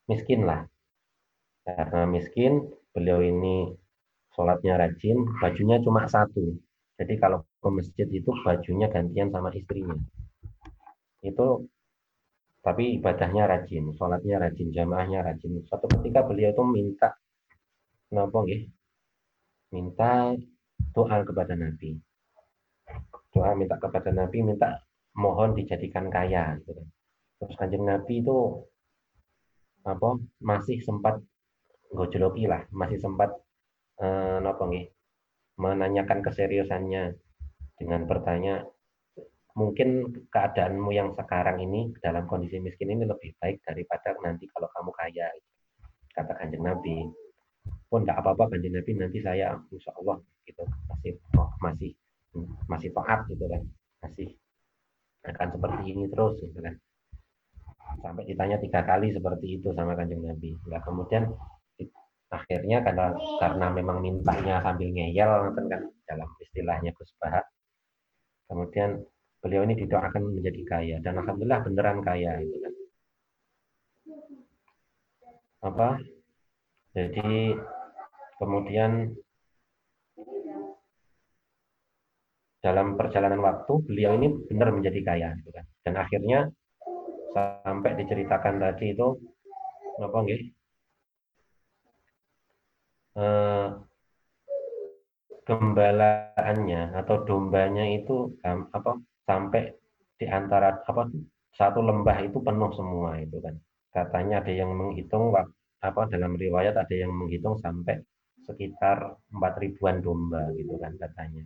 miskin 0.07 0.47
lah. 0.47 0.71
Karena 1.67 2.07
miskin, 2.07 2.63
beliau 2.95 3.23
ini 3.27 3.75
sholatnya 4.39 4.79
rajin, 4.79 5.19
bajunya 5.43 5.83
cuma 5.83 6.07
satu. 6.07 6.63
Jadi 6.95 7.15
kalau 7.19 7.43
ke 7.59 7.69
masjid 7.75 8.07
itu 8.07 8.31
bajunya 8.47 8.87
gantian 8.87 9.35
sama 9.35 9.51
istrinya. 9.51 9.99
Itu 11.25 11.67
tapi 12.65 12.97
ibadahnya 12.97 13.45
rajin, 13.45 13.93
sholatnya 13.93 14.41
rajin, 14.41 14.73
jamaahnya 14.73 15.21
rajin. 15.21 15.61
Suatu 15.69 15.85
ketika 16.01 16.25
beliau 16.25 16.49
itu 16.49 16.65
minta, 16.65 17.13
kenapa 18.09 18.41
nggih? 18.41 18.73
Minta 19.77 20.33
doa 20.97 21.21
kepada 21.29 21.53
Nabi. 21.53 22.01
Doa 23.37 23.53
minta 23.53 23.77
kepada 23.77 24.09
Nabi, 24.17 24.41
minta 24.41 24.81
mohon 25.13 25.53
dijadikan 25.53 26.09
kaya. 26.09 26.57
Gitu. 26.65 26.73
Kan. 26.73 26.89
Terus 27.45 27.55
kanjeng 27.61 27.85
Nabi 27.85 28.25
itu 28.25 28.65
apa 29.85 30.17
masih 30.41 30.81
sempat 30.81 31.21
gojoloki 31.93 32.49
lah, 32.49 32.65
masih 32.73 32.97
sempat 32.97 33.29
eh, 34.01 34.41
napa 34.41 34.65
menanyakan 35.61 36.25
keseriusannya 36.25 37.13
dengan 37.77 38.01
bertanya 38.09 38.65
mungkin 39.55 40.11
keadaanmu 40.35 40.91
yang 40.91 41.15
sekarang 41.15 41.63
ini 41.63 41.95
dalam 42.03 42.27
kondisi 42.27 42.59
miskin 42.59 42.91
ini 42.91 43.07
lebih 43.07 43.39
baik 43.39 43.63
daripada 43.63 44.19
nanti 44.23 44.51
kalau 44.51 44.67
kamu 44.75 44.91
kaya. 44.95 45.31
Kata 46.15 46.31
kanjeng 46.39 46.63
Nabi 46.63 47.11
pun 47.91 48.03
tidak 48.07 48.23
apa-apa 48.23 48.55
kanjeng 48.55 48.75
Nabi 48.75 48.91
nanti 48.99 49.19
saya 49.23 49.55
insya 49.71 49.95
Allah 49.99 50.19
gitu. 50.47 50.63
Masih 50.91 51.13
oh, 51.39 51.51
masih 51.63 51.91
masih 52.67 52.91
taat 52.91 53.27
gitu 53.31 53.47
kan. 53.47 53.63
Masih 54.03 54.29
akan 55.25 55.49
seperti 55.55 55.83
ini 55.91 56.05
terus 56.11 56.35
gitu 56.43 56.59
kan. 56.59 56.75
Sampai 58.03 58.27
ditanya 58.27 58.59
tiga 58.59 58.83
kali 58.83 59.15
seperti 59.15 59.59
itu 59.59 59.71
sama 59.75 59.95
kanjeng 59.95 60.23
Nabi. 60.23 60.51
Nah 60.67 60.83
kemudian 60.83 61.31
akhirnya 62.35 62.83
karena 62.83 63.15
karena 63.39 63.67
memang 63.71 64.03
mintanya 64.03 64.59
sambil 64.59 64.91
ngeyel 64.91 65.55
kan 65.55 65.65
dalam 66.11 66.29
istilahnya 66.43 66.91
Gus 66.99 67.15
kemudian 68.51 68.99
beliau 69.45 69.61
ini 69.69 69.77
didoakan 69.77 70.41
menjadi 70.41 70.63
kaya. 70.65 70.97
Dan 71.05 71.21
alhamdulillah 71.21 71.61
beneran 71.61 72.01
kaya 72.01 72.41
itu 72.41 72.57
kan. 72.65 72.73
Apa? 75.69 75.89
Jadi 76.97 77.53
kemudian 78.41 79.13
dalam 82.65 82.97
perjalanan 82.97 83.45
waktu 83.45 83.73
beliau 83.85 84.17
ini 84.17 84.33
benar 84.49 84.73
menjadi 84.73 85.01
kaya 85.05 85.29
gitu 85.37 85.53
kan. 85.53 85.69
Dan 85.85 85.95
akhirnya 86.01 86.49
sampai 87.37 88.01
diceritakan 88.01 88.57
tadi 88.65 88.97
itu 88.97 89.09
apa 90.01 90.17
nggih? 90.25 90.43
Eh, 93.15 93.69
gembalaannya 95.45 96.97
atau 96.97 97.17
dombanya 97.29 97.85
itu 97.93 98.33
apa 98.43 98.97
sampai 99.25 99.73
di 100.21 100.27
antara 100.29 100.81
apa 100.85 101.11
satu 101.55 101.81
lembah 101.81 102.19
itu 102.25 102.39
penuh 102.41 102.71
semua 102.77 103.19
itu 103.21 103.41
kan. 103.41 103.55
Katanya 103.95 104.43
ada 104.43 104.53
yang 104.53 104.75
menghitung 104.75 105.31
apa 105.85 106.03
dalam 106.11 106.35
riwayat 106.35 106.75
ada 106.75 106.95
yang 106.95 107.13
menghitung 107.15 107.61
sampai 107.61 108.01
sekitar 108.45 109.17
empat 109.33 109.53
ribuan 109.63 110.05
domba 110.05 110.51
gitu 110.59 110.77
kan 110.77 110.93
katanya. 111.01 111.45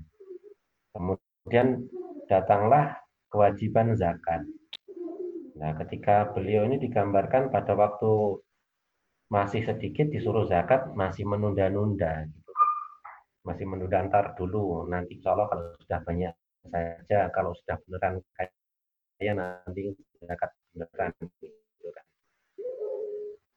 Kemudian 0.93 1.87
datanglah 2.27 2.99
kewajiban 3.29 3.95
zakat. 3.95 4.43
Nah, 5.59 5.75
ketika 5.85 6.31
beliau 6.33 6.65
ini 6.65 6.79
digambarkan 6.79 7.51
pada 7.51 7.75
waktu 7.75 8.41
masih 9.29 9.61
sedikit 9.69 10.09
disuruh 10.09 10.49
zakat 10.49 10.89
masih 10.97 11.29
menunda-nunda 11.29 12.25
gitu. 12.25 12.51
Kan. 12.51 12.69
Masih 13.45 13.65
menunda 13.69 14.01
antar 14.01 14.33
dulu 14.39 14.89
nanti 14.89 15.21
insya 15.21 15.37
Allah 15.37 15.47
kalau 15.53 15.65
sudah 15.85 16.01
banyak 16.01 16.33
saja 16.71 17.29
kalau 17.35 17.53
sudah 17.59 17.77
beneran 17.85 18.21
kaya 18.37 19.33
nanti 19.35 19.93
zakat 20.23 20.51
beneran 20.73 21.11
gitu 21.43 21.89
kan. 21.91 22.07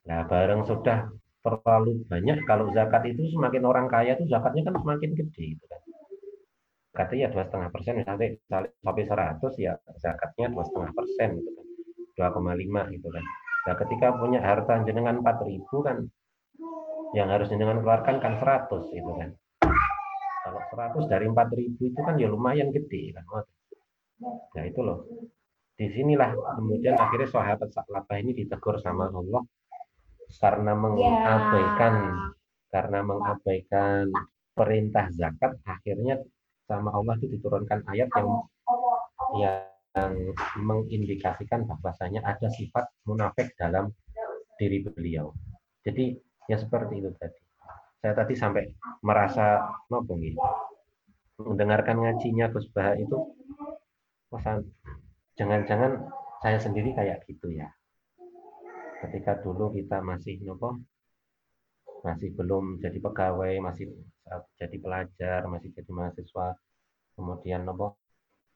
Nah, 0.10 0.20
bareng 0.26 0.62
sudah 0.66 1.12
terlalu 1.42 2.06
banyak 2.06 2.38
kalau 2.46 2.70
zakat 2.74 3.06
itu 3.10 3.34
semakin 3.34 3.64
orang 3.66 3.88
kaya 3.90 4.18
itu 4.18 4.26
zakatnya 4.30 4.70
kan 4.70 4.76
semakin 4.82 5.12
gede 5.18 5.58
gitu 5.58 5.66
kan. 5.70 5.82
Zakatnya 6.92 7.18
ya 7.18 7.28
dua 7.32 7.44
setengah 7.48 7.70
persen 7.72 7.94
misalnya 8.02 8.28
sampai 8.84 9.04
seratus 9.08 9.54
ya 9.58 9.74
zakatnya 9.98 10.52
dua 10.52 10.64
setengah 10.68 10.92
persen 10.94 11.30
gitu 11.40 11.52
kan. 11.56 11.66
2,5 12.20 12.92
gitu 12.94 13.08
kan. 13.10 13.26
Nah, 13.66 13.76
ketika 13.78 14.08
punya 14.18 14.40
harta 14.44 14.84
jenengan 14.86 15.22
4000 15.24 15.82
kan 15.82 15.98
yang 17.18 17.28
harus 17.34 17.50
jenengan 17.50 17.82
keluarkan 17.82 18.22
kan 18.22 18.38
100 18.38 18.92
gitu 18.94 19.12
kan. 19.18 19.34
Kalau 20.52 21.08
100 21.08 21.12
dari 21.12 21.26
4000 21.32 21.80
itu 21.80 22.00
kan 22.04 22.16
ya 22.20 22.28
lumayan 22.28 22.70
gede 22.76 23.16
kan. 23.16 23.24
Nah 24.56 24.64
itu 24.68 24.80
loh. 24.84 25.08
Di 25.80 25.90
sinilah 25.90 26.36
kemudian 26.60 26.94
akhirnya 26.94 27.30
sahabat 27.32 27.74
Sa'labah 27.74 28.18
ini 28.22 28.38
ditegur 28.38 28.78
sama 28.84 29.10
Allah 29.10 29.42
karena 30.38 30.78
mengabaikan 30.78 31.94
yeah. 31.98 32.32
karena 32.70 33.00
mengabaikan 33.02 34.06
perintah 34.54 35.10
zakat 35.12 35.58
akhirnya 35.66 36.22
sama 36.70 36.94
Allah 36.94 37.18
itu 37.20 37.34
diturunkan 37.36 37.84
ayat 37.90 38.08
yang 38.16 38.30
yang 39.42 40.14
mengindikasikan 40.62 41.68
bahwasanya 41.68 42.24
ada 42.24 42.48
sifat 42.48 42.88
munafik 43.04 43.52
dalam 43.58 43.92
diri 44.56 44.86
beliau. 44.86 45.34
Jadi 45.82 46.16
ya 46.46 46.62
seperti 46.62 47.02
itu 47.02 47.10
tadi 47.18 47.41
saya 48.02 48.14
tadi 48.18 48.34
sampai 48.34 48.66
merasa 49.06 49.62
nopo 49.94 50.18
mendengarkan 51.42 52.02
ngajinya 52.02 52.50
Gus 52.50 52.66
Bah 52.74 52.98
itu 52.98 53.18
pesan 54.34 54.66
jangan-jangan 55.38 56.10
saya 56.42 56.58
sendiri 56.58 56.98
kayak 56.98 57.22
gitu 57.30 57.54
ya. 57.54 57.70
Ketika 59.06 59.38
dulu 59.46 59.70
kita 59.78 60.02
masih 60.02 60.42
nopo 60.42 60.82
masih 62.02 62.34
belum 62.34 62.82
jadi 62.82 62.98
pegawai 62.98 63.54
masih 63.62 63.86
jadi 64.58 64.78
pelajar 64.82 65.46
masih 65.46 65.70
jadi 65.70 65.92
mahasiswa 65.94 66.58
kemudian 67.14 67.62
nopo 67.62 68.02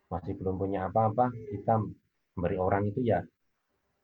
masih 0.10 0.34
belum 0.42 0.58
punya 0.58 0.90
apa-apa 0.90 1.30
kita 1.54 1.78
memberi 2.34 2.58
orang 2.58 2.90
itu 2.90 3.06
ya 3.06 3.22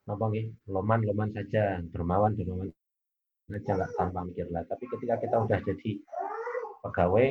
nopo 0.05 0.29
loman 0.69 1.01
loman 1.01 1.29
saja 1.33 1.81
dermawan 1.89 2.37
lah 3.51 3.89
tanpa 3.99 4.23
mikir 4.23 4.47
lah. 4.49 4.63
Tapi 4.63 4.87
ketika 4.87 5.19
kita 5.19 5.35
udah 5.43 5.59
jadi 5.59 5.91
pegawai, 6.81 7.27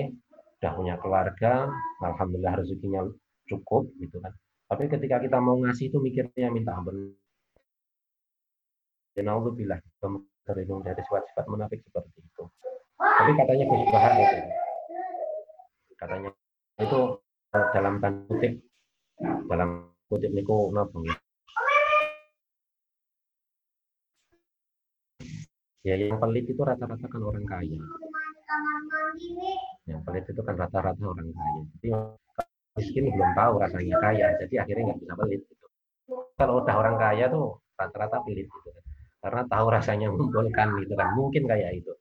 udah 0.61 0.73
punya 0.77 0.95
keluarga, 1.01 1.73
alhamdulillah 2.05 2.61
rezekinya 2.61 3.09
cukup 3.49 3.89
gitu 3.99 4.21
kan. 4.21 4.37
Tapi 4.71 4.87
ketika 4.87 5.19
kita 5.19 5.41
mau 5.41 5.57
ngasih 5.59 5.91
itu 5.91 5.99
mikirnya 5.99 6.53
minta 6.53 6.77
ampun. 6.77 7.17
Dan 9.17 9.27
Allah 9.27 9.51
terlindung 10.47 10.81
dari 10.87 11.03
sifat-sifat 11.03 11.45
munafik 11.51 11.83
seperti 11.83 12.23
itu. 12.23 12.45
Tapi 13.01 13.31
katanya 13.37 13.65
Gus 13.67 13.85
Bahar 13.91 14.13
itu, 14.17 14.39
katanya 15.97 16.31
itu 16.81 17.01
dalam 17.51 17.95
tanda 18.01 18.25
kutip 18.29 18.53
dalam 19.49 19.91
kutip 20.09 20.31
niku 20.33 20.73
napa 20.73 20.97
Ya 25.81 25.97
yang 25.97 26.21
pelit 26.21 26.45
itu 26.45 26.61
rata-rata 26.61 27.07
kan 27.09 27.23
orang 27.25 27.47
kaya. 27.49 27.81
Yang 29.89 30.01
pelit 30.05 30.25
itu 30.29 30.41
kan 30.45 30.55
rata-rata 30.61 31.03
orang 31.05 31.31
kaya. 31.33 31.61
Jadi 31.77 31.89
miskin 32.77 33.05
belum 33.09 33.31
tahu 33.33 33.53
rasanya 33.61 33.97
kaya, 33.99 34.27
jadi 34.45 34.55
akhirnya 34.65 34.83
nggak 34.93 35.01
bisa 35.01 35.15
pelit. 35.17 35.41
Gitu. 35.49 35.67
Kalau 36.37 36.61
udah 36.61 36.75
orang 36.77 36.97
kaya 37.01 37.25
tuh 37.33 37.65
rata-rata 37.81 38.21
pelit 38.29 38.45
gitu 38.45 38.69
kan. 38.69 38.85
Karena 39.21 39.43
tahu 39.49 39.67
rasanya 39.73 40.07
mengumpulkan 40.13 40.69
gitu 40.85 40.93
kan. 40.97 41.09
Mungkin 41.17 41.43
kayak 41.49 41.81
itu. 41.81 41.93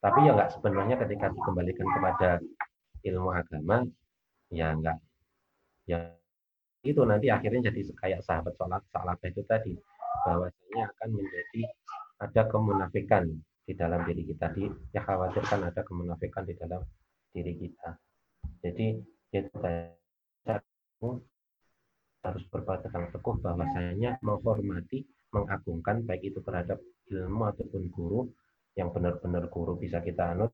Tapi 0.00 0.18
ya 0.24 0.32
nggak 0.32 0.50
sebenarnya 0.56 0.96
ketika 1.04 1.26
dikembalikan 1.32 1.86
kepada 1.92 2.30
ilmu 3.04 3.30
agama, 3.32 3.84
ya 4.48 4.72
nggak 4.72 4.96
ya 5.86 6.14
itu 6.86 7.02
nanti 7.02 7.26
akhirnya 7.30 7.70
jadi 7.70 7.80
kayak 7.98 8.20
sahabat 8.22 8.54
sholat 8.54 8.82
salat 8.94 9.18
itu 9.26 9.42
tadi 9.46 9.74
bahwasanya 10.26 10.90
akan 10.94 11.08
menjadi 11.14 11.62
ada 12.22 12.42
kemunafikan 12.48 13.28
di 13.66 13.72
dalam 13.74 14.06
diri 14.06 14.22
kita 14.24 14.54
di 14.54 14.70
ya 14.94 15.02
khawatirkan 15.02 15.68
ada 15.68 15.80
kemunafikan 15.82 16.46
di 16.46 16.54
dalam 16.54 16.82
diri 17.34 17.52
kita 17.58 17.90
jadi 18.62 18.86
itu 19.36 21.10
harus 22.26 22.44
berpegang 22.50 23.06
teguh 23.14 23.36
bahwasanya 23.38 24.18
menghormati 24.22 25.06
mengagungkan 25.30 26.02
baik 26.02 26.34
itu 26.34 26.40
terhadap 26.42 26.80
ilmu 27.10 27.42
ataupun 27.52 27.82
guru 27.92 28.26
yang 28.74 28.90
benar-benar 28.90 29.46
guru 29.52 29.78
bisa 29.78 30.02
kita 30.02 30.34
anut 30.34 30.50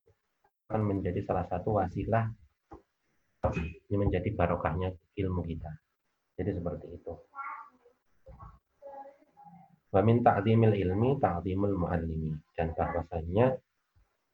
akan 0.69 0.83
menjadi 0.89 1.21
salah 1.25 1.45
satu 1.49 1.81
wasilah 1.81 2.33
menjadi 3.91 4.31
barokahnya 4.33 4.95
ilmu 5.19 5.43
kita. 5.45 5.69
Jadi 6.39 6.51
seperti 6.57 6.87
itu. 6.97 7.13
Wa 9.93 10.01
min 10.01 10.25
ta'zimil 10.25 10.73
ilmi 10.73 11.21
ta'zimul 11.21 11.77
muallimi. 11.77 12.33
Dan 12.57 12.73
bahwasanya 12.73 13.53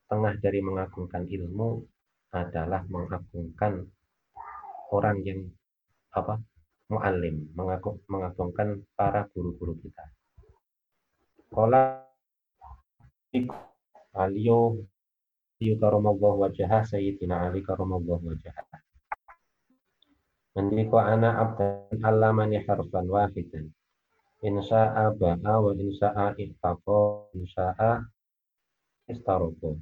tengah 0.06 0.34
dari 0.38 0.62
mengagungkan 0.62 1.26
ilmu 1.26 1.82
adalah 2.30 2.86
mengagungkan 2.86 3.82
orang 4.94 5.18
yang 5.26 5.50
apa 6.14 6.40
muallim, 6.88 7.50
mengagung, 7.52 8.00
mengagungkan 8.08 8.86
para 8.96 9.28
guru-guru 9.34 9.76
kita. 9.82 10.06
Kala 11.52 12.06
Aliyo 14.14 14.78
Aliyo 15.58 15.74
karamallahu 15.82 16.48
wajah 16.48 16.86
Sayyidina 16.86 17.50
Ali 17.50 17.66
karamallahu 17.66 18.30
wajah. 18.30 18.54
Mendiko 20.56 20.96
ana 21.02 21.44
abdan 21.44 21.98
allamani 22.02 22.62
harfan 22.64 23.06
wahidan 23.10 23.68
insya'a 24.46 25.14
ba'a 25.18 25.54
wa 25.58 25.72
insya'a 25.74 26.36
ittaqa 26.38 26.98
insya'a 27.34 27.90
istaroko 29.08 29.78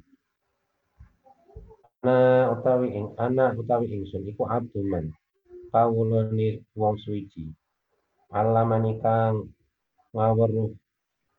ana 2.07 2.49
utawi 2.55 2.87
ing 2.95 3.07
ana 3.19 3.51
utawi 3.57 3.91
ingsun 3.91 4.23
iku 4.31 4.47
abduman 4.47 5.11
kawulane 5.71 6.63
wong 6.79 6.95
suwiji. 7.03 7.51
Alamani 8.31 8.99
kang 9.03 9.51
ngaweruh 10.15 10.71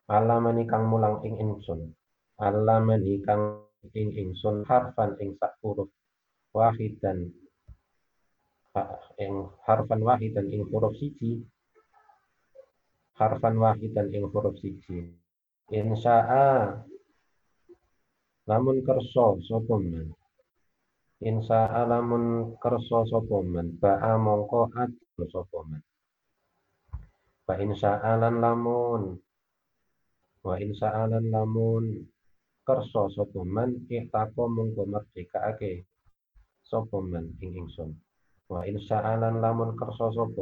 alamani 0.09 0.63
kang 0.69 0.85
mulang 0.89 1.21
ing 1.25 1.37
ingsun. 1.41 1.93
Alamani 2.37 3.21
kang 3.25 3.65
ing 3.97 4.09
ingsun 4.13 4.65
harfan 4.69 5.17
ing 5.21 5.33
sak 5.39 5.57
huruf 5.61 5.89
wahidan 6.53 7.33
ing 9.17 9.33
harfan 9.65 10.01
wahidan 10.05 10.45
ing 10.53 10.63
huruf 10.69 10.93
siji 10.97 11.41
harfan 13.19 13.59
wahidan 13.59 14.07
ing 14.15 14.31
huruf 14.31 14.55
siji. 14.63 15.11
Insya'a 15.69 16.79
lamun 18.47 18.79
kerso 18.87 19.37
sapa 19.43 19.75
men? 19.75 20.07
Insya'a 21.19 21.83
lamun 21.83 22.55
kerso 22.63 23.03
sapa 23.11 23.43
men? 23.43 23.75
Ba'a 23.75 24.15
mongko 24.15 24.71
adil 24.71 25.27
sapa 25.27 25.59
men? 25.67 25.83
Wa 27.43 27.59
insya'a 27.59 28.11
lan 28.23 28.39
lamun. 28.39 29.19
Wa 30.39 30.55
insya'a 30.55 31.11
lan 31.11 31.27
lamun 31.27 32.07
kerso 32.63 33.11
sapa 33.11 33.43
men? 33.43 33.83
Ihtaqo 33.91 34.47
mongko 34.47 34.87
merdekaake 34.87 35.83
sapa 36.63 36.97
men 37.03 37.35
ing 37.43 37.67
ingsun. 37.67 37.91
Wa 38.47 38.63
insya'a 38.63 39.19
lan 39.19 39.43
lamun 39.43 39.75
kerso 39.75 40.07
sapa 40.15 40.41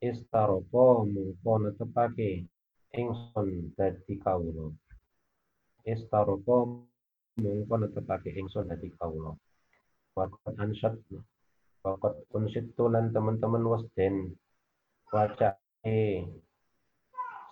istaroko 0.00 1.08
mungko 1.08 1.52
netepake 1.64 2.44
ingsun 2.92 3.72
dadi 3.76 4.14
kawula. 4.20 4.72
Istaroko 5.86 6.84
mungko 7.40 7.74
netepake 7.80 8.36
ingsun 8.36 8.68
dadi 8.68 8.92
kawula. 9.00 9.32
Waqat 10.16 10.56
ansat 10.60 10.96
waqat 11.84 12.14
unsit 12.36 12.72
lan 12.76 13.12
teman-teman 13.12 13.64
wis 13.64 13.84
den 13.96 14.36
wacake 15.12 16.28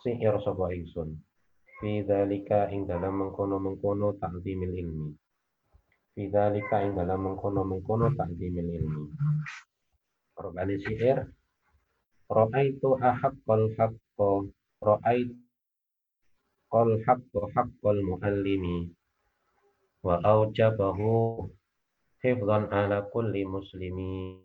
sihir 0.05 0.37
sapa 0.45 0.73
ingsun. 0.77 1.17
Fi 1.81 2.05
dzalika 2.07 2.71
ing 2.71 2.87
dalam 2.87 3.19
mengkono-mengkono 3.19 4.15
ta'zimil 4.21 4.73
ilmi. 4.79 5.11
Fi 6.15 6.23
dzalika 6.31 6.87
ing 6.87 6.95
dalam 6.95 7.25
mengkono-mengkono 7.25 8.15
ta'zimil 8.15 8.69
ilmi. 8.79 9.05
Rokani 10.39 10.77
sihir 10.81 11.19
Ra'aitu 12.35 12.99
ahaqqal 12.99 13.65
haqqo 13.79 14.51
Ra'aitu 14.83 15.39
qal 16.67 16.91
haqqo 17.07 17.47
haqqal 17.55 17.99
muallimi 18.03 18.91
wa 20.03 20.19
aujabahu 20.19 21.47
hifdhan 22.19 22.67
ala 22.75 23.07
kulli 23.15 23.47
muslimi 23.47 24.43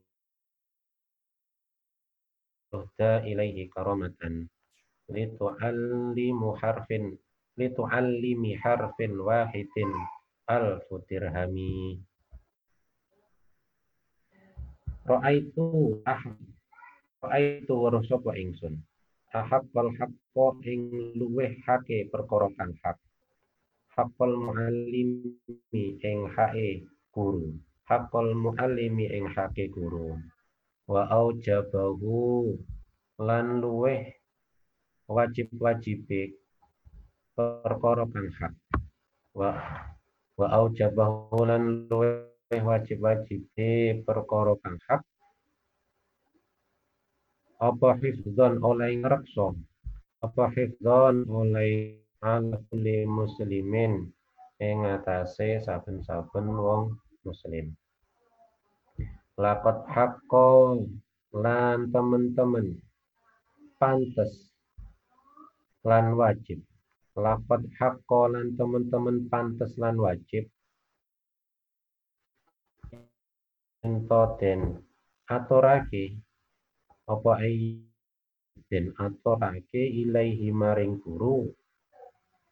tuhda 2.70 3.26
ilaihi 3.26 3.66
karamatan. 3.74 4.46
Litu'allimu 5.10 6.54
harfin 6.62 7.18
litu'allimi 7.58 8.54
harfin 8.62 9.18
wahidin 9.18 9.90
alfu 10.46 11.02
dirhami. 11.10 11.98
Ra'aitu 15.10 15.98
ahad 16.06 16.38
itu 17.28 17.76
weruh 17.76 18.04
sapa 18.08 18.32
ingsun. 18.40 18.80
Ahaqqal 19.36 19.92
haqqo 20.00 20.58
ing 20.64 21.14
luweh 21.20 21.60
hake 21.68 22.08
perkara 22.08 22.48
kang 22.58 22.74
hak. 22.82 22.98
Haqqal 23.94 24.34
muallimi 24.40 25.84
ing 26.00 26.20
hae 26.34 26.88
guru. 27.12 27.60
Haqqal 27.86 28.34
muallimi 28.34 29.06
ing 29.12 29.28
hake 29.36 29.68
guru. 29.70 30.16
Wa 30.88 31.12
aujabahu 31.12 32.56
lan 33.20 33.60
luweh 33.62 34.16
wajib-wajibe 35.12 36.40
perkara 37.36 38.08
kang 38.08 38.30
hak. 38.40 38.54
Wa 39.36 39.52
wa 40.40 40.48
aujabahu 40.56 41.44
lan 41.46 41.86
luweh 41.92 42.32
wajib-wajibe 42.50 44.02
perkara 44.08 44.56
kang 44.64 44.80
hak 44.88 45.09
apa 47.60 47.90
hifdzan 48.00 48.64
oleh 48.64 48.96
ngrekso 49.04 49.56
apa 50.20 50.52
hifdzan 50.52 51.24
oleh 51.32 51.96
ala 52.20 52.60
kulli 52.68 53.08
muslimin? 53.08 54.12
Ing 54.60 54.84
atase 54.84 55.64
saben-saben 55.64 56.52
wong 56.52 57.00
muslim. 57.24 57.72
Lakot 59.40 59.88
hakko 59.88 60.84
lan 61.32 61.88
temen-temen. 61.96 62.84
Pantes 63.80 64.52
lan 65.88 66.20
wajib. 66.20 66.60
Lakot 67.16 67.64
hakko 67.80 68.36
lan 68.36 68.60
temen-temen 68.60 69.32
pantes 69.32 69.72
lan 69.80 69.96
wajib. 69.96 70.52
Ento 73.88 74.36
den. 74.36 74.84
Aturake 75.32 76.20
apa 77.10 77.42
den 78.70 78.94
aturake 79.02 79.82
ilaihi 79.82 80.54
maring 80.54 81.02
guru. 81.02 81.50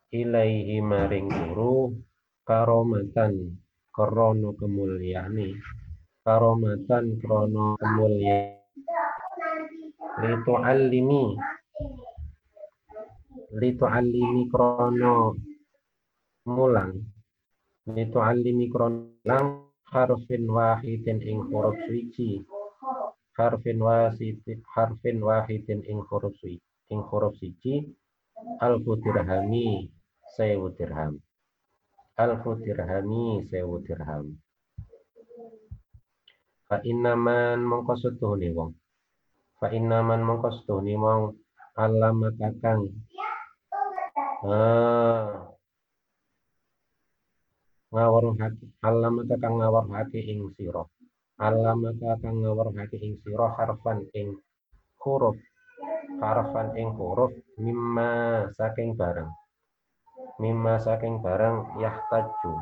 Ilaihi 0.09 0.81
maring 0.81 1.29
guru 1.29 1.93
karomatan 2.41 3.53
krono 3.93 4.57
kemuliaane. 4.57 5.53
Karomatan 6.25 7.05
krono 7.21 7.77
kemuliaan 7.77 8.57
litu 10.17 10.57
alimi 10.57 11.37
litu 13.61 13.85
alimi 13.85 14.43
krono 14.49 15.37
mulang. 16.49 16.97
Litu 17.93 18.17
alimi 18.17 18.65
krono 18.73 19.21
lang 19.21 19.69
harfin 19.93 20.49
wahidin 20.49 21.21
ing 21.21 21.39
huruf 21.47 21.77
suci 21.85 22.56
harfin 23.38 23.78
wasitin 23.78 24.60
harfin 24.73 25.21
wahidin 25.21 25.86
ing 25.86 26.02
huruf 26.10 26.34
suci 26.41 26.58
ing 26.89 27.00
huruf 27.06 27.38
siji. 27.39 27.86
Alfu 28.62 29.02
dirhami 29.02 29.89
sewu 30.38 30.69
dirham. 30.78 31.17
Alfu 32.17 32.58
dirhami 32.62 33.45
sewu 33.50 33.82
dirham. 33.86 34.38
Fa 36.67 36.78
innaman 36.86 37.65
mongko 37.65 37.93
setuhune 37.97 38.50
wong. 38.54 38.71
Fa 39.58 39.67
innaman 39.73 40.21
mongko 40.21 40.50
setuhune 40.54 40.93
wong. 41.02 41.23
Alama 41.78 42.30
kakang 42.38 42.82
ah. 44.45 45.50
Ngawaruhake 47.93 48.65
alama 48.86 49.21
kakang 49.30 49.54
ngawaruhake 49.58 50.19
ing 50.21 50.54
sira 50.58 50.84
alama 51.38 51.93
kakang 52.02 52.41
ngawaruhake 52.41 52.97
ing 52.97 53.21
sira 53.21 53.54
harfan 53.54 54.10
ing 54.17 54.41
huruf 55.02 55.38
harfan 56.17 56.73
ing 56.73 56.89
huruf 56.97 57.30
mimma 57.62 58.10
saking 58.58 58.97
barang. 58.97 59.30
Mimma 60.41 60.82
saking 60.82 61.21
barang 61.21 61.78
yahtaju. 61.82 62.54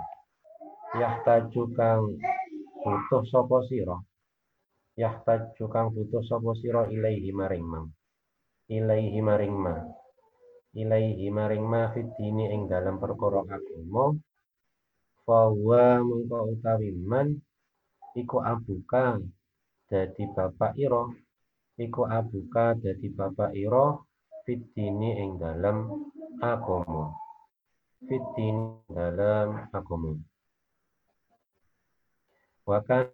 Yahtaju 0.95 1.61
kang 1.75 2.19
butuh 2.83 3.23
sapa 3.31 3.57
sira? 3.67 3.97
Yahtaju 4.99 5.63
kang 5.71 5.87
butuh 5.95 6.23
sapa 6.27 6.51
sira? 6.59 6.87
Ilaihi 6.87 7.31
maring 7.35 7.65
ma. 7.67 7.79
Ilaihi 8.71 9.19
maring 9.19 9.55
ma. 9.55 9.75
Ilaihi 10.75 11.27
maring 11.31 11.63
ma 11.63 11.91
fitini 11.95 12.51
ing 12.51 12.67
dalam 12.67 12.99
perkara 12.99 13.43
agama. 13.43 14.15
Fawa 15.23 15.99
mengko 16.03 16.53
utawi 16.53 16.91
man 16.95 17.39
iku 18.15 18.39
abuka 18.39 19.19
dadi 19.91 20.23
bapak 20.31 20.73
ira. 20.79 21.03
Iku 21.75 22.07
abuka 22.07 22.73
dadi 22.79 23.07
bapak 23.11 23.51
ira 23.51 23.99
fitini 24.47 25.19
ing 25.19 25.35
dalam 25.35 26.07
agama. 26.39 27.11
Fitini 28.07 28.79
dalam 28.87 29.67
agama. 29.75 30.15
Wakan 32.65 33.05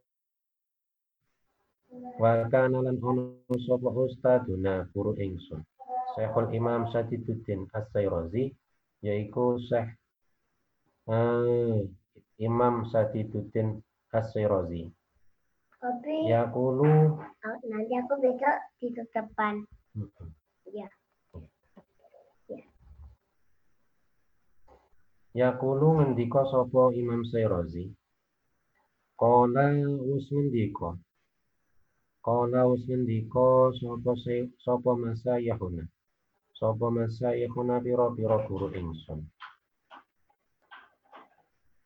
wakan 2.21 2.71
lan 2.79 2.97
ono 3.03 3.23
sapa 3.67 3.89
ustaduna 3.91 4.87
guru 4.95 5.17
ingsun. 5.19 5.59
Syekhul 6.15 6.51
Imam 6.55 6.91
Sadiduddin 6.91 7.67
As-Sayrazi 7.71 8.51
yaiku 9.03 9.59
Syekh 9.63 9.95
eh, 11.07 11.87
Imam 12.39 12.87
Sadiduddin 12.91 13.79
As-Sayrazi 14.12 14.91
Kopi, 15.82 16.30
yaqulu 16.30 17.15
oh, 17.17 17.58
nanti 17.65 17.93
aku 17.97 18.13
besok 18.21 18.58
di 18.78 18.93
depan. 18.93 19.65
Ya. 20.69 20.86
Yaqulu 25.34 25.88
ngendika 25.97 26.43
sapa 26.52 26.91
Imam 26.93 27.24
Sayrazi 27.32 27.88
Qala 29.15 29.74
wis 30.06 30.28
ngendika. 30.30 30.97
Qala 32.21 32.67
wis 32.69 32.84
ngendika 32.86 33.71
sapa 33.80 34.12
se- 34.21 34.52
sapa 34.62 34.91
masayihuna 34.93 35.88
sapa 36.60 36.88
masayihuna 36.93 37.82
pira-pira 37.82 38.38
guru 38.45 38.69
ingsun. 38.76 39.26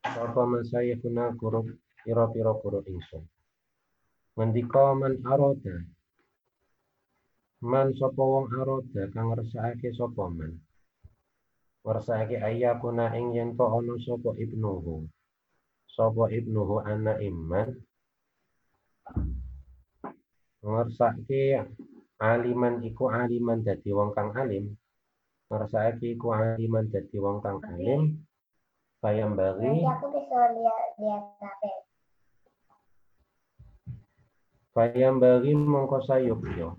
Sapa 0.04 0.42
masayihuna 0.44 1.32
guru 1.40 1.70
pira-pira 2.06 2.54
guru 2.62 2.86
ingsun. 2.86 3.26
Ngendika 4.38 4.94
man 4.94 5.18
aroda. 5.26 5.76
Man 7.66 7.98
sapa 7.98 8.22
wong 8.22 8.54
aroda 8.54 9.10
kang 9.10 9.34
ngersakake 9.34 9.90
sapa 9.98 10.30
man 10.30 10.54
Ngersakake 11.82 12.38
ayakuna 12.38 13.10
ing 13.18 13.34
yen 13.34 13.58
to 13.58 13.66
ana 13.66 13.98
sapa 14.06 14.38
ibnuhu. 14.38 15.10
Sapa 15.90 16.30
ibnuhu 16.30 16.86
anak 16.86 17.18
iman 17.26 17.74
ngersake 20.66 21.62
aliman 22.18 22.82
iku 22.82 23.14
aliman 23.14 23.62
dadi 23.66 23.90
wong 23.94 24.14
kang 24.18 24.30
alim. 24.34 24.78
Ngersake 25.50 26.18
iku 26.18 26.34
aliman 26.34 26.86
dadi 26.90 27.18
wong 27.18 27.42
kang 27.42 27.62
alim. 27.66 28.22
Bayam 29.00 29.38
bagi 29.38 29.86
aku 29.86 30.06
besok 30.10 30.58
lihat 30.58 30.98
lihat. 30.98 31.85
Bayam 34.76 35.24
bagi 35.24 35.56
mongko 35.56 36.04
sayukyo 36.04 36.76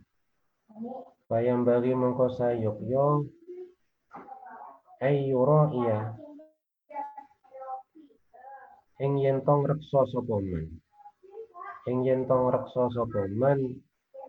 bayam 1.32 1.64
bagi 1.64 1.96
mongko 1.96 2.28
sayukyo 2.36 3.24
ayyura 5.00 5.60
iya. 5.72 6.00
Ing 8.96 9.20
yen 9.20 9.44
to 9.44 9.52
ngreksa 9.60 10.08
sapa 10.08 10.36
ing 11.88 11.98
yen 12.04 12.24
to 12.28 12.36
ngreksa 12.36 12.88
sapa 12.92 13.28
man 13.28 13.60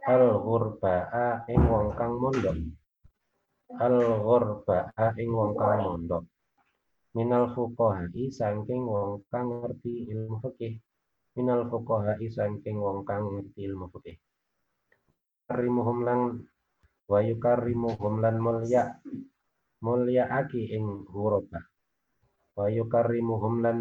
al 0.08 0.24
ghurba'a 0.44 1.48
ing 1.52 1.62
wong 1.72 1.96
kang 1.96 2.20
mondok 2.20 2.60
al 3.80 3.96
ghurba'a 4.28 5.06
ing 5.20 5.32
wong 5.32 5.52
kang 5.60 5.80
mondok 5.88 6.24
minal 7.16 7.48
fuqaha'i 7.56 8.28
saking 8.28 8.84
wong 8.84 9.24
kang 9.32 9.48
ngerti 9.52 10.12
ilmu 10.12 10.36
fikih 10.44 10.84
minal 11.38 11.69
fuqaha'i 11.69 12.26
saking 12.34 12.82
wong 12.82 13.06
kang 13.06 13.30
ngerti 13.30 13.69
ilmu 13.69 13.86
fikih. 13.93 14.17
Karimuhum 15.45 16.02
lan 16.02 16.19
wa 17.08 17.19
yukarrimuhum 17.21 18.13
lan 18.19 18.36
mulya 18.41 18.84
mulya 19.86 20.26
aki 20.28 20.73
ing 20.76 21.06
ghurba 21.06 21.62
wa 22.58 22.65
yukarrimuhum 22.67 23.62
lan 23.62 23.78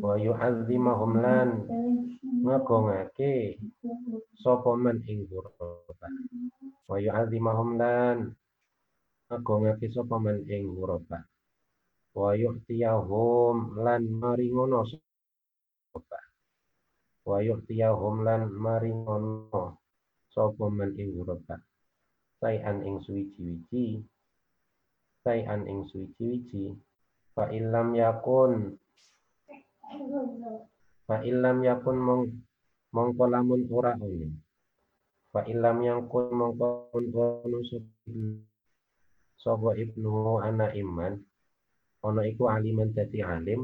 wa 0.00 0.16
yu'azzimahum 0.16 1.12
lan 1.20 1.48
ngagungake 2.42 3.60
sapa 4.40 4.72
man 4.74 5.04
ing 5.04 5.28
ghurba 5.28 5.68
wa 6.88 6.96
yu'azzimahum 6.96 7.76
lan 7.76 8.16
ngagungake 9.28 9.86
sapa 9.92 10.16
man 10.16 10.40
ing 10.48 10.72
ghurba 10.72 11.28
wa 12.12 12.36
yu'tiyahum 12.36 13.80
lan 13.80 14.04
maringono 14.20 14.84
sapa 14.84 16.20
wa 17.24 17.40
yu'tiyahum 17.40 18.20
lan 18.20 18.52
maringono 18.52 19.80
sapa 20.28 20.64
man 20.68 20.92
ing 21.00 21.16
ghurba 21.16 21.56
sayan 22.40 22.84
ing 22.84 23.00
suwiji-wiji 23.00 24.04
sayan 25.24 25.64
ing 25.64 25.88
suwiji-wiji 25.88 26.76
fa 27.32 27.48
illam 27.48 27.96
yakun 27.96 28.76
fa 31.08 31.16
illam 31.24 31.64
yakun 31.64 31.96
mong 31.96 32.22
mongko 32.92 33.24
lamun 33.32 33.64
ora 33.72 33.96
ono 33.96 34.28
fa 35.32 35.40
illam 35.48 35.80
yakun 35.80 36.28
mongko 36.28 36.92
ono 36.92 37.58
sapa 39.40 39.70
ibnu 39.80 40.44
ana 40.44 40.68
iman 40.76 41.31
ono 42.02 42.20
iku 42.26 42.50
aliman 42.50 42.90
dadi 42.96 43.22
alim 43.22 43.62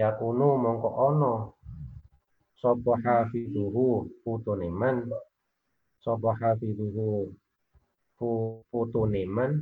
yakunu 0.00 0.46
mongko 0.62 0.88
ono. 1.08 1.32
Sapa 2.60 2.96
hafizuhu 3.04 4.08
putune 4.24 4.68
man. 4.72 4.96
Sapa 6.04 6.30
hafizuhu 6.40 7.28
pu- 8.16 8.64
putune 8.72 9.22
man. 9.28 9.52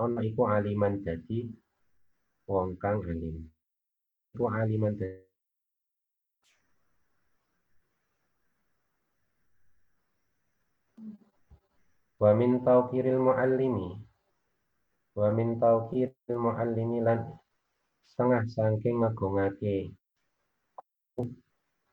Ono 0.00 0.18
iku 0.24 0.42
aliman 0.48 1.04
dadi 1.04 1.44
wong 2.48 2.80
kang 2.82 3.04
alim. 3.04 3.36
Iku 4.32 4.44
aliman 4.48 4.96
dadi 4.96 5.22
wa 12.20 12.30
min 12.32 12.64
tawqiril 12.64 13.20
muallimi. 13.20 13.88
Wa 15.14 15.28
min 15.36 15.60
tawqiril 15.60 16.13
muallimi 16.32 17.04
lan 17.04 17.20
setengah 18.08 18.48
saking 18.48 19.04
ngagungake 19.04 19.92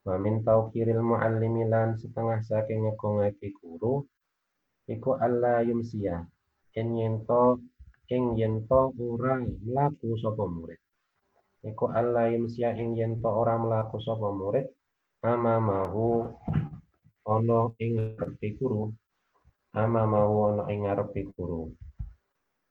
wa 0.07 0.15
min 0.23 0.41
tawqiril 0.47 1.03
muallimi 1.03 1.67
lan 1.67 1.99
setengah 1.99 2.39
saking 2.47 2.87
ngagungake 2.87 3.51
guru 3.59 4.07
iku 4.87 5.19
alla 5.19 5.61
yumsiya. 5.67 6.25
Ing 6.79 6.87
yen 6.95 7.15
to 7.27 7.59
ing 8.07 8.39
yen 8.39 8.63
to 8.67 8.95
ora 8.95 9.43
mlaku 9.43 10.15
sapa 10.15 10.43
murid. 10.47 10.79
Iku 11.67 11.91
alla 11.91 12.31
yumsiya 12.31 12.79
ing 12.79 12.95
yen 12.95 13.19
to 13.21 13.29
ora 13.29 13.59
mlaku 13.59 13.99
sapa 13.99 14.31
murid 14.31 14.67
amamahu 15.21 16.31
ana 17.27 17.59
ing 17.77 17.93
ngarepe 17.93 18.47
guru 18.57 18.89
amamahu 19.77 20.35
ana 20.49 20.63
ing 20.73 20.79
ngarepe 20.83 21.21
guru 21.37 21.69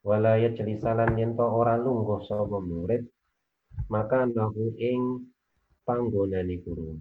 wala 0.00 0.40
yajlisalan 0.40 1.18
yen 1.20 1.36
to 1.36 1.44
ora 1.44 1.76
lungguh 1.76 2.24
sapa 2.24 2.58
murid 2.60 3.04
maka 3.90 4.26
nahu 4.26 4.74
ing 4.78 5.30
panggonane 5.86 6.56
guru. 6.62 6.98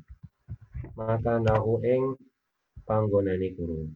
Maka 0.97 1.37
nahu 1.37 1.79
ing 1.85 2.17
panggonane 2.87 3.49
guru. 3.53 3.87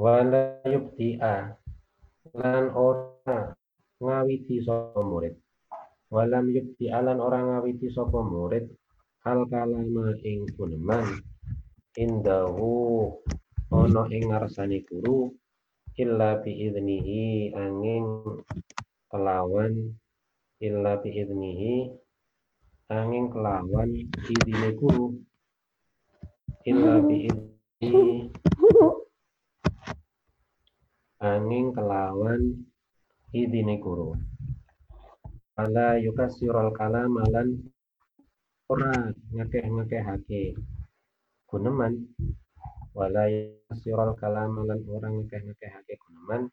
Wala 0.00 0.64
yubti'a 0.64 1.60
lan 2.32 2.72
ora 2.72 3.59
ngawiti 4.00 4.64
sapa 4.64 5.00
murid? 5.04 5.36
Walam 6.08 6.48
yubti'a 6.50 7.04
lan 7.04 7.20
ora 7.20 7.44
ngawiti 7.44 7.92
sapa 7.92 8.24
murid? 8.24 8.64
Al 9.28 9.44
kalama 9.52 10.16
ing 10.24 10.48
guneman 10.56 11.04
indahu 12.00 13.12
ana 13.68 14.08
ing 14.08 14.32
ngarsane 14.32 14.80
guru 14.88 15.28
illa 16.00 16.40
bi 16.40 16.56
idnihi 16.56 17.52
angin 17.52 18.04
kelawan 19.12 19.92
illa 20.64 20.96
bi 21.04 21.12
idnihi 21.12 21.92
angin 22.88 23.28
kelawan 23.28 23.92
idine 24.32 24.70
guru. 24.80 25.20
Illa 26.64 27.04
bi 27.04 27.28
idnihi 27.28 28.32
angin 31.20 31.66
kelawan 31.76 32.69
idine 33.30 33.78
guru. 33.78 34.14
Ala 35.54 36.00
yukasirul 36.02 36.74
kalam 36.74 37.14
lan 37.30 37.48
ora 38.66 39.12
ngekeh-ngekehake 39.34 40.56
guneman. 41.46 42.10
Wala 42.96 43.30
yukasirul 43.30 44.18
kalam 44.18 44.66
lan 44.66 44.80
ora 44.88 45.08
ngekeh-ngekehake 45.14 45.94
guneman. 46.02 46.50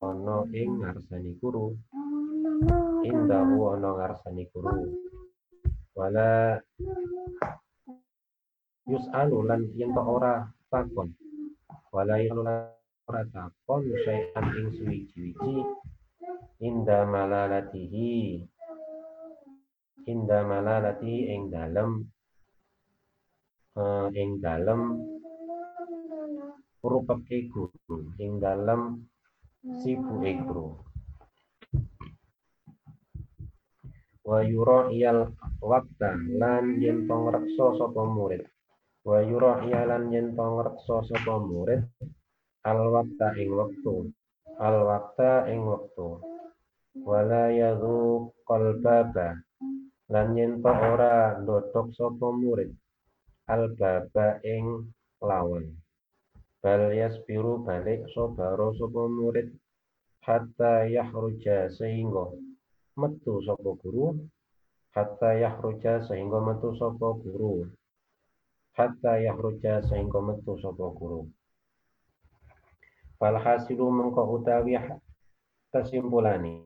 Ana 0.00 0.44
ing 0.52 0.80
ngarsani 0.80 1.32
guru. 1.40 1.76
Indahu 3.04 3.56
ana 3.76 3.90
ngarsani 3.96 4.44
guru. 4.52 4.92
Wala 5.96 6.60
yus'alu 8.88 9.38
lan 9.48 9.62
yen 9.76 9.92
ora 9.96 10.48
takon. 10.68 11.16
Wala 11.92 12.20
yulan 12.20 12.79
ora 13.10 13.26
takon 13.34 13.82
syai'an 14.06 14.46
ing 14.54 14.70
suwiji-wiji 14.70 15.54
inda 16.62 17.02
malalatihi 17.10 18.38
inda 20.06 20.46
malalati 20.46 21.26
ing 21.34 21.50
dalem 21.50 22.06
uh, 23.74 24.06
ing 24.14 24.38
dalem 24.38 24.80
rupake 26.86 27.50
guru 27.50 27.98
ing 28.22 28.38
dalem 28.38 29.02
sibuke 29.82 30.30
guru 30.46 30.78
wa 34.22 34.38
iyal 34.94 35.34
wakta 35.58 36.14
lan 36.14 36.78
yen 36.78 37.10
to 37.10 37.14
ngreksa 37.18 37.74
sapa 37.74 38.06
murid. 38.06 38.46
Wa 39.02 39.18
yura 39.26 39.58
lan 39.66 40.14
yen 40.14 40.38
sapa 40.86 41.42
al 42.68 42.92
wakta 42.92 43.32
ing 43.40 43.50
wektu. 43.56 44.12
Al 44.60 44.76
wakta 44.88 45.48
ing 45.52 45.64
wektu. 45.64 46.20
Wala 47.08 47.48
yadhu 47.60 48.28
qalbaba 48.44 49.28
lan 50.12 50.28
yen 50.36 50.60
ora 50.92 51.40
ndodhok 51.40 51.88
sapa 51.96 52.28
murid. 52.40 52.70
Al 53.48 53.72
baba 53.78 54.26
ing 54.44 54.92
lawan. 55.28 55.66
Bal 56.60 56.92
yasbiru 56.92 57.64
balik 57.64 58.04
sabaro 58.12 58.76
sapa 58.76 59.02
murid. 59.08 59.48
Hatta 60.20 60.84
yahruja 60.84 61.72
sehingga 61.72 62.28
metu 63.00 63.40
sapa 63.40 63.70
guru. 63.80 64.20
Hatta 64.92 65.32
yahruja 65.32 66.04
sehingga 66.04 66.38
metu 66.44 66.76
sapa 66.76 67.08
guru. 67.24 67.64
Hatta 68.76 69.12
yahruja 69.16 69.80
sehingga 69.88 70.20
metu 70.20 70.60
sapa 70.60 70.86
guru 70.92 71.24
Falhasilu 73.20 73.92
mengko 73.92 74.24
utawi 74.32 74.80
kesimpulane. 75.68 76.64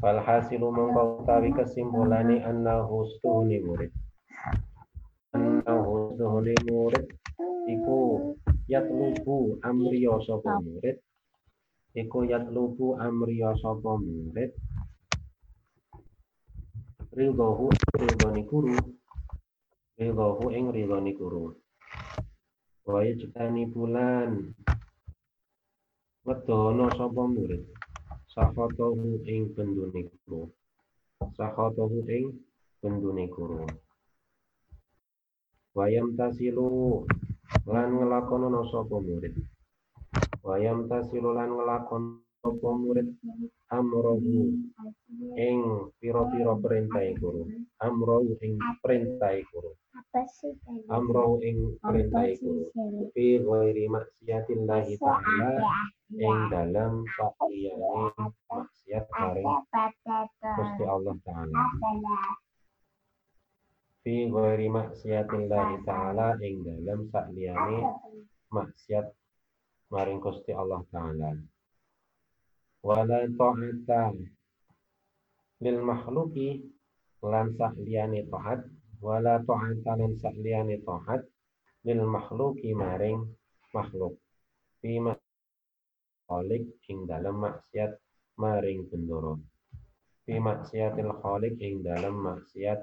Falhasilu 0.00 0.72
mengko 0.72 1.20
utawi 1.20 1.52
kesimpulane 1.52 2.40
annahu 2.40 3.04
stuhuni 3.12 3.60
murid. 3.60 3.92
Annahu 5.36 6.16
stuhuni 6.16 6.56
murid 6.64 7.04
iku 7.68 7.98
yatlubu 8.72 9.60
amriya 9.60 10.16
sapa 10.24 10.64
murid. 10.64 10.96
Iku 11.92 12.24
yatlubu 12.24 12.96
amriya 12.96 13.52
sapa 13.60 14.00
murid. 14.00 14.56
Ridhohu 17.12 17.68
ridhoni 18.00 18.42
guru. 18.48 18.80
Ridhohu 20.00 20.44
ing 20.56 20.72
ridhoni 20.72 21.12
guru. 21.12 21.52
Wa 22.88 23.04
yajtani 23.04 23.68
bulan 23.68 24.56
Wedono 26.24 26.88
sapa 26.96 27.28
murid? 27.28 27.68
Sakhatahu 28.32 29.20
ing 29.28 29.52
bendune 29.52 30.08
guru. 30.08 30.48
Sakhatahu 31.36 32.00
ing 32.08 32.40
bendune 32.80 33.28
guru. 33.28 33.68
Wayam 35.76 36.16
tasilu 36.16 37.04
lan 37.68 38.00
ngelakonono 38.00 38.64
sapa 38.72 38.96
murid? 39.04 39.36
Wayam 40.40 40.88
tasilu 40.88 41.36
lan 41.36 41.52
ngelakon 41.60 42.24
sapa 42.40 42.70
murid? 42.72 43.08
Amrohu 43.68 44.48
ing 45.36 45.58
pira-pira 46.00 46.56
perintah 46.56 47.04
guru. 47.20 47.52
Amrohu 47.84 48.32
ing 48.40 48.56
perintah 48.80 49.36
guru. 49.52 49.76
Amrohu 50.88 51.36
ing 51.44 51.76
perintah 51.84 52.32
guru. 52.40 52.72
Fi 53.12 53.44
ghairi 53.44 53.92
maksiatillahi 53.92 54.96
ta'ala 54.96 55.52
ing 56.14 56.38
dalam 56.50 57.02
sakliyane 57.18 58.30
maksiat 58.46 59.06
maring 59.10 59.50
Gusti 60.56 60.84
Allah 60.86 61.16
taala. 61.26 61.62
Fi 64.04 64.14
ghairi 64.30 64.68
maksiatillahi 64.70 65.76
taala 65.82 66.38
ing 66.38 66.62
dalam 66.62 67.10
sakliyane 67.10 67.80
maksiat 68.54 69.06
maring 69.90 70.20
Gusti 70.22 70.54
Allah 70.54 70.82
taala. 70.94 71.34
Wala 72.84 73.24
ta'ata 73.26 74.12
lil 75.64 75.78
makhluki 75.82 76.62
lan 77.24 77.56
sakliyane 77.58 78.28
taat. 78.30 78.60
Wala 79.02 79.40
ta'ata 79.42 79.92
lan 79.98 80.12
sakliyane 80.22 80.78
taat 80.86 81.26
lil 81.82 82.00
makhluki 82.06 82.70
maring 82.70 83.24
makhluk. 83.74 84.14
Fi 84.78 85.00
khalik 86.26 86.64
ing 86.90 86.98
dalam 87.10 87.36
maksiat 87.44 87.92
maring 88.42 88.80
bendoro 88.90 89.34
fi 90.24 90.34
maksiatil 90.48 91.10
khalik 91.20 91.54
ing 91.66 91.74
dalam 91.88 92.14
maksiat 92.26 92.80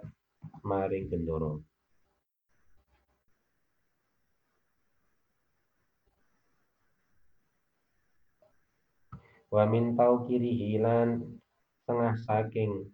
maring 0.70 1.06
bendoro 1.12 1.54
wa 9.54 9.64
min 9.72 9.86
kiri 10.26 10.52
hilan 10.62 11.10
tengah 11.84 12.16
saking 12.24 12.88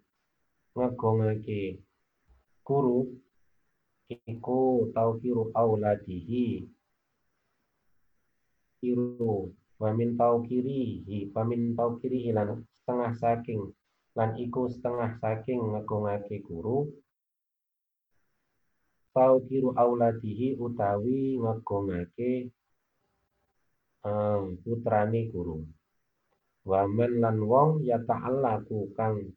ngegongake 0.74 1.78
guru 2.66 3.06
iku 4.08 4.88
tauqiru 4.96 5.52
auladihi. 5.52 6.64
Kiru 8.78 9.52
wa 9.78 9.94
min 9.94 10.18
tauqirihi 10.18 11.30
wa 11.30 11.46
tauqirihi 11.46 12.34
lan 12.34 12.66
setengah 12.82 13.14
saking 13.14 13.62
lan 14.18 14.34
iku 14.34 14.66
setengah 14.66 15.14
saking 15.22 15.62
ngegongake 15.70 16.42
guru. 16.42 16.90
Tauqiru 19.14 19.74
auladihi 19.78 20.58
utawi 20.58 21.38
ngegongake 21.38 22.50
um, 24.02 24.58
putrane 24.62 25.30
guru. 25.30 25.62
Wamen 26.66 27.22
lan 27.22 27.38
wong 27.38 27.86
ya 27.86 28.02
ta'allaku 28.02 28.92
kang 28.98 29.30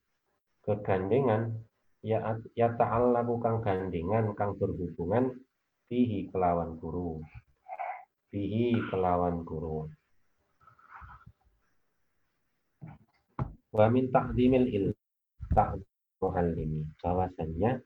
kegandengan 0.66 1.54
ya 2.02 2.18
ya 2.58 2.74
ta'allaku 2.74 3.38
kang 3.40 3.62
gandengan 3.62 4.34
kang 4.34 4.58
berhubungan 4.58 5.38
bihi 5.86 6.34
kelawan 6.34 6.82
guru. 6.82 7.22
Bihi 8.34 8.82
kelawan 8.90 9.46
guru 9.46 9.86
wa 13.72 13.86
min 13.88 14.12
ta'dimil 14.12 14.92
ta'dhim 15.56 15.88
muallimi 16.22 16.86
bahwasannya 17.02 17.82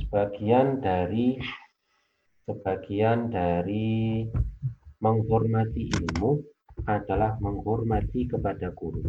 sebagian 0.00 0.80
dari 0.80 1.36
sebagian 2.48 3.28
dari 3.28 4.24
menghormati 5.02 5.92
ilmu 5.92 6.40
adalah 6.88 7.36
menghormati 7.38 8.26
kepada 8.26 8.72
guru. 8.72 9.06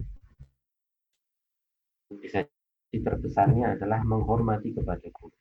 Bisa 2.13 2.45
terbesarnya 2.93 3.80
adalah 3.80 4.05
menghormati 4.05 4.76
kepada 4.76 5.07
guru. 5.09 5.34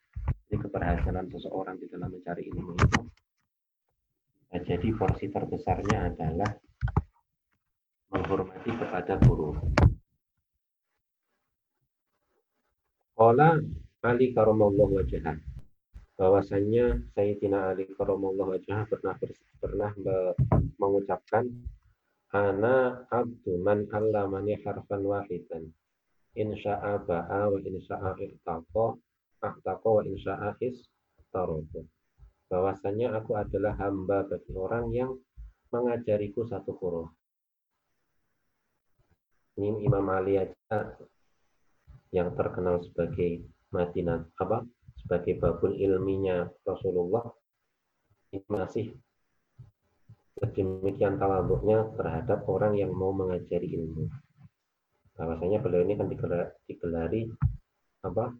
Jadi 0.47 0.57
keberhasilan 0.57 1.27
seseorang 1.29 1.77
di 1.77 1.85
dalam 1.91 2.09
mencari 2.09 2.47
ilmu 2.49 2.73
itu 2.79 3.01
bisa 4.53 4.57
jadi 4.63 4.89
porsi 4.93 5.33
terbesarnya 5.33 6.13
adalah 6.13 6.49
menghormati 8.13 8.69
kepada 8.69 9.17
guru. 9.25 9.57
Qala 13.17 13.57
Ali 14.05 14.35
karamallahu 14.37 15.01
wajah 15.01 15.41
bahwasanya 16.13 17.01
Sayyidina 17.17 17.73
Ali 17.73 17.89
karamallahu 17.97 18.53
wajah 18.53 18.85
pernah 18.85 19.17
pernah 19.57 19.91
mengucapkan 20.77 21.49
ana 22.29 23.07
abdu 23.09 23.57
man 23.57 23.89
allamani 23.89 24.61
harfan 24.61 25.01
wahidan. 25.01 25.73
Insya'a 26.33 27.01
ba'a 27.05 27.49
wa 27.49 27.61
insya'a 27.61 28.17
i'taqa 28.17 28.85
ahtaqa 29.41 29.89
wa 29.89 30.01
insya'a 30.01 30.57
istaroko 30.61 31.85
bahwasanya 32.49 33.17
aku 33.17 33.33
adalah 33.37 33.73
hamba 33.81 34.25
bagi 34.29 34.53
orang 34.53 34.93
yang 34.93 35.17
mengajariku 35.73 36.45
satu 36.45 36.73
huruf 36.77 37.09
ini 39.59 39.85
Imam 39.85 40.05
Ali 40.09 40.41
aja 40.41 40.97
yang 42.13 42.33
terkenal 42.33 42.81
sebagai 42.85 43.45
Madinah 43.73 44.29
apa 44.37 44.65
sebagai 45.01 45.37
babul 45.41 45.73
ilminya 45.77 46.45
Rasulullah 46.65 47.25
ini 48.33 48.45
masih 48.49 48.85
sedemikian 50.41 51.21
tawaduknya 51.21 51.93
terhadap 51.95 52.43
orang 52.49 52.73
yang 52.75 52.91
mau 52.91 53.13
mengajari 53.13 53.77
ilmu. 53.77 54.09
Bahwasanya 55.13 55.61
beliau 55.61 55.85
ini 55.85 55.93
kan 55.93 56.09
digelari 56.65 57.29
apa? 58.01 58.33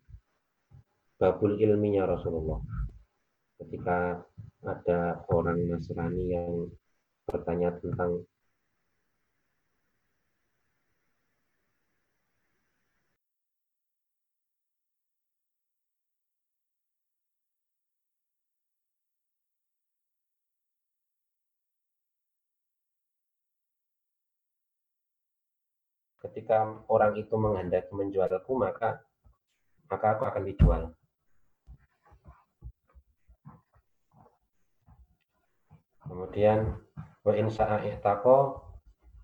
Babul 1.22 1.62
ilminya 1.62 2.10
Rasulullah. 2.10 2.60
Ketika 3.62 4.20
ada 4.66 5.24
orang 5.30 5.62
Nasrani 5.70 6.24
yang 6.34 6.68
bertanya 7.30 7.78
tentang 7.80 8.26
ketika 26.24 26.80
orang 26.88 27.20
itu 27.20 27.36
menghendaki 27.36 27.92
menjualku 27.92 28.56
maka 28.56 29.04
maka 29.92 30.16
aku 30.16 30.24
akan 30.24 30.44
dijual. 30.48 30.82
Kemudian 36.08 36.80
wa 37.24 37.34
in 37.36 37.48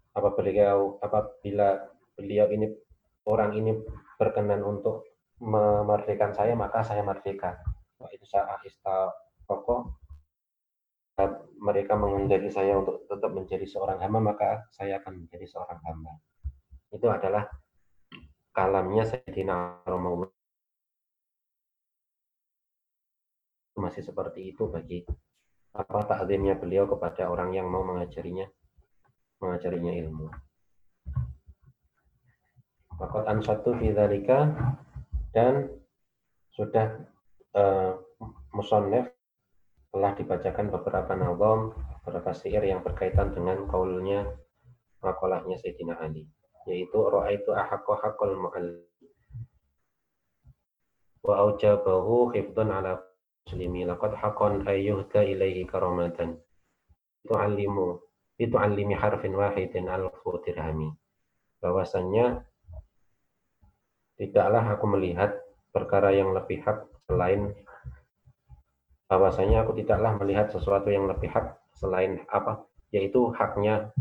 apa 0.10 0.30
beliau 0.36 1.00
apabila 1.00 1.70
beliau 2.20 2.48
ini 2.52 2.68
orang 3.24 3.56
ini 3.56 3.80
berkenan 4.20 4.60
untuk 4.68 5.08
memerdekakan 5.40 6.36
saya 6.36 6.54
maka 6.60 6.84
saya 6.84 7.02
merdeka. 7.02 7.56
Wa 7.96 8.12
in 8.12 8.20
istaqo 8.68 9.96
mereka 11.60 12.00
menghendaki 12.00 12.48
saya 12.52 12.80
untuk 12.80 13.04
tetap 13.08 13.32
menjadi 13.32 13.68
seorang 13.68 14.00
hamba 14.00 14.20
maka 14.36 14.64
saya 14.72 15.04
akan 15.04 15.28
menjadi 15.28 15.48
seorang 15.48 15.80
hamba 15.84 16.16
itu 16.90 17.06
adalah 17.06 17.46
kalamnya 18.50 19.06
Sayyidina 19.06 19.86
Rasulullah 19.86 20.34
masih 23.80 24.04
seperti 24.04 24.52
itu 24.52 24.68
bagi 24.68 25.08
apa 25.72 26.04
takzimnya 26.04 26.60
beliau 26.60 26.90
kepada 26.90 27.32
orang 27.32 27.56
yang 27.56 27.72
mau 27.72 27.86
mengajarinya 27.86 28.44
mengajarinya 29.40 29.94
ilmu. 29.96 30.28
Makotan 33.00 33.40
satu 33.40 33.72
fidzalika 33.80 34.52
dan 35.32 35.72
sudah 36.52 37.08
uh, 37.56 37.96
musonef 38.52 39.08
telah 39.96 40.12
dibacakan 40.20 40.68
beberapa 40.68 41.16
nazam, 41.16 41.72
beberapa 42.04 42.36
syair 42.36 42.68
yang 42.68 42.84
berkaitan 42.84 43.32
dengan 43.32 43.64
kaulnya 43.72 44.28
makolahnya 45.00 45.56
Sayyidina 45.56 45.96
Ali 46.04 46.28
yaitu 46.70 46.98
ra'aitu 47.02 47.50
ahaqqa 47.52 47.94
haqqal 48.06 48.38
mu'allim 48.38 48.90
wa 51.24 51.34
aujabahu 51.46 52.32
hifdhan 52.32 52.72
ala 52.72 53.04
muslimi 53.44 53.84
laqad 53.86 54.16
haqqan 54.16 54.66
ayyuhda 54.66 55.26
ilaihi 55.26 55.68
karamatan. 55.68 56.40
Tu'allimu 57.28 58.00
alimi 58.40 58.96
harfin 58.96 59.36
wahidin 59.36 59.92
alfu 59.92 60.40
dirhami. 60.42 60.90
Bahwasannya 61.60 62.46
tidaklah 64.16 64.64
aku 64.80 64.86
melihat 64.96 65.36
perkara 65.76 66.16
yang 66.16 66.32
lebih 66.32 66.64
hak 66.64 66.88
selain 67.06 67.52
bahwasanya 69.10 69.66
aku 69.66 69.74
tidaklah 69.82 70.14
melihat 70.22 70.54
sesuatu 70.54 70.94
yang 70.94 71.10
lebih 71.10 71.34
hak 71.34 71.58
selain 71.74 72.24
apa? 72.30 72.64
Yaitu 72.94 73.34
haknya 73.34 73.92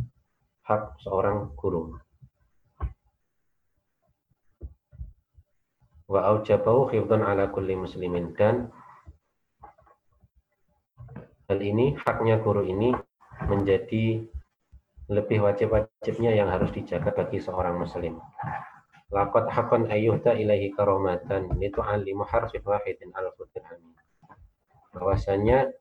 hak 0.64 1.00
seorang 1.00 1.56
guru 1.56 1.96
wa 6.08 6.24
aujabahu 6.24 6.88
khifdan 6.88 7.20
ala 7.20 7.52
kulli 7.52 7.76
muslimin 7.76 8.32
dan 8.32 8.72
hal 11.48 11.60
ini 11.60 11.96
haknya 12.00 12.40
guru 12.40 12.64
ini 12.64 12.96
menjadi 13.44 14.24
lebih 15.08 15.40
wajib-wajibnya 15.40 16.36
yang 16.36 16.52
harus 16.52 16.68
dijaga 16.72 17.12
bagi 17.16 17.40
seorang 17.40 17.80
muslim. 17.80 18.20
Laqad 19.08 19.48
haqqan 19.48 19.88
ayyuhda 19.88 20.36
ilaihi 20.36 20.68
karamatan 20.76 21.48
alimu 21.56 22.28
harfin 22.28 22.60
wahidin 22.60 23.08
al 23.16 23.32
dirham. 23.32 23.80
Bahwasanya 24.92 25.72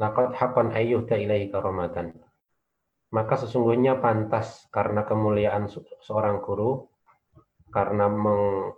Laqad 0.00 0.32
haqqan 0.32 0.72
ayyuhda 0.72 1.20
ilaihi 1.20 1.52
karamatan 1.52 2.16
maka 3.10 3.34
sesungguhnya 3.34 3.98
pantas 3.98 4.70
karena 4.70 5.02
kemuliaan 5.02 5.66
seorang 6.06 6.38
guru 6.42 6.86
karena 7.74 8.06
meng, 8.06 8.74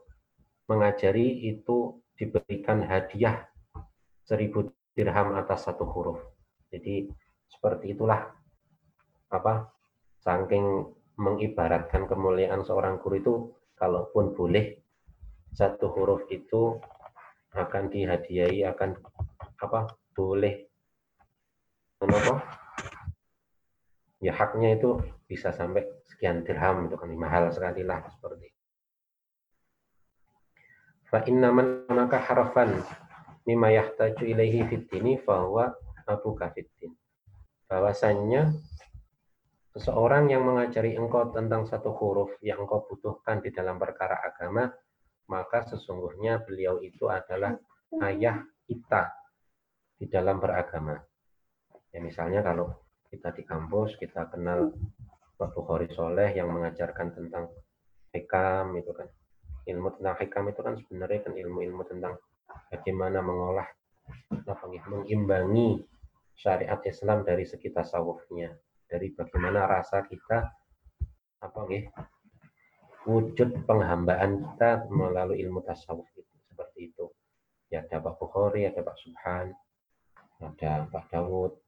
mengajari 0.68 1.48
itu 1.52 2.00
diberikan 2.16 2.80
hadiah 2.84 3.44
seribu 4.24 4.72
dirham 4.96 5.36
atas 5.36 5.68
satu 5.68 5.84
huruf. 5.84 6.20
Jadi 6.72 7.08
seperti 7.48 7.92
itulah 7.92 8.32
apa 9.28 9.68
saking 10.24 10.88
mengibaratkan 11.20 12.08
kemuliaan 12.08 12.64
seorang 12.64 13.00
guru 13.04 13.14
itu 13.20 13.34
kalaupun 13.76 14.32
boleh 14.32 14.80
satu 15.52 15.92
huruf 15.92 16.24
itu 16.32 16.80
akan 17.52 17.92
dihadiahi 17.92 18.64
akan 18.64 18.96
apa 19.60 19.92
boleh 20.16 20.72
ya 24.22 24.32
haknya 24.38 24.78
itu 24.78 25.02
bisa 25.26 25.50
sampai 25.50 25.82
sekian 26.06 26.46
dirham 26.46 26.86
itu 26.86 26.94
kan 26.94 27.10
mahal 27.18 27.50
sekali 27.50 27.82
lah 27.82 28.06
seperti. 28.06 28.54
Fa 31.10 31.26
inna 31.26 31.50
man 31.50 31.84
maka 31.90 32.22
harfan 32.22 32.78
mimma 33.44 33.74
yahtaju 33.74 34.22
ilaihi 34.22 34.64
fid 34.70 34.86
dini 34.88 35.18
fahuwa 35.18 35.74
abu 36.06 36.38
kafiddin 36.38 36.94
bahwasannya 37.66 38.54
seseorang 39.74 40.30
yang 40.30 40.46
mengajari 40.46 40.94
engkau 40.94 41.34
tentang 41.34 41.66
satu 41.66 41.90
huruf 41.96 42.38
yang 42.44 42.62
engkau 42.62 42.86
butuhkan 42.86 43.42
di 43.42 43.50
dalam 43.50 43.76
perkara 43.76 44.22
agama 44.22 44.70
maka 45.26 45.64
sesungguhnya 45.66 46.44
beliau 46.44 46.78
itu 46.78 47.08
adalah 47.08 47.56
ayah 48.04 48.44
kita 48.68 49.10
di 49.96 50.06
dalam 50.10 50.36
beragama. 50.38 51.00
Ya 51.92 52.00
misalnya 52.04 52.44
kalau 52.44 52.72
kita 53.12 53.28
di 53.36 53.44
kampus 53.44 54.00
kita 54.00 54.32
kenal 54.32 54.72
Pak 55.36 55.52
Bukhari 55.52 55.92
Soleh 55.92 56.32
yang 56.32 56.48
mengajarkan 56.48 57.12
tentang 57.12 57.52
hikam 58.16 58.72
itu 58.80 58.88
kan. 58.96 59.04
Ilmu 59.68 60.00
tentang 60.00 60.16
hikam 60.16 60.48
itu 60.48 60.60
kan 60.64 60.74
sebenarnya 60.80 61.20
kan 61.28 61.36
ilmu-ilmu 61.36 61.84
tentang 61.84 62.16
bagaimana 62.72 63.20
mengolah 63.20 63.68
apa 64.32 64.64
mengimbangi 64.88 65.84
syariat 66.32 66.80
Islam 66.88 67.20
dari 67.28 67.44
segi 67.44 67.68
tasawufnya. 67.68 68.48
Dari 68.88 69.12
bagaimana 69.12 69.68
rasa 69.68 70.08
kita 70.08 70.48
apa 71.44 71.60
nih 71.68 71.84
wujud 73.04 73.66
penghambaan 73.68 74.40
kita 74.40 74.88
melalui 74.88 75.36
ilmu 75.44 75.60
tasawuf 75.60 76.08
itu. 76.16 76.32
Seperti 76.48 76.88
itu. 76.88 77.12
Ya 77.68 77.84
ada 77.84 78.00
Pak 78.00 78.16
Bukhari, 78.16 78.68
ada 78.68 78.80
Pak 78.80 78.96
Subhan, 79.00 79.52
ada 80.40 80.88
Pak 80.88 81.08
Dawud, 81.12 81.61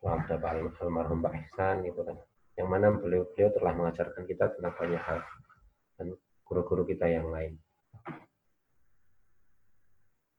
ada 0.00 0.40
Pak 0.40 0.80
almarhum 0.80 1.20
Pak 1.20 1.36
Ihsan 1.36 1.84
itu 1.84 2.00
kan. 2.00 2.16
Yang 2.56 2.68
mana 2.68 2.86
beliau-beliau 2.92 3.52
telah 3.56 3.72
mengajarkan 3.76 4.24
kita 4.24 4.52
tentang 4.56 4.72
banyak 4.76 5.00
hal 5.00 5.20
dan 5.96 6.16
guru-guru 6.44 6.88
kita 6.88 7.08
yang 7.08 7.28
lain. 7.28 7.56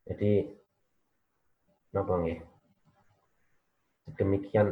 Jadi, 0.05 0.49
apa 1.93 2.13
ya? 2.25 2.37
Sedemikian 4.09 4.67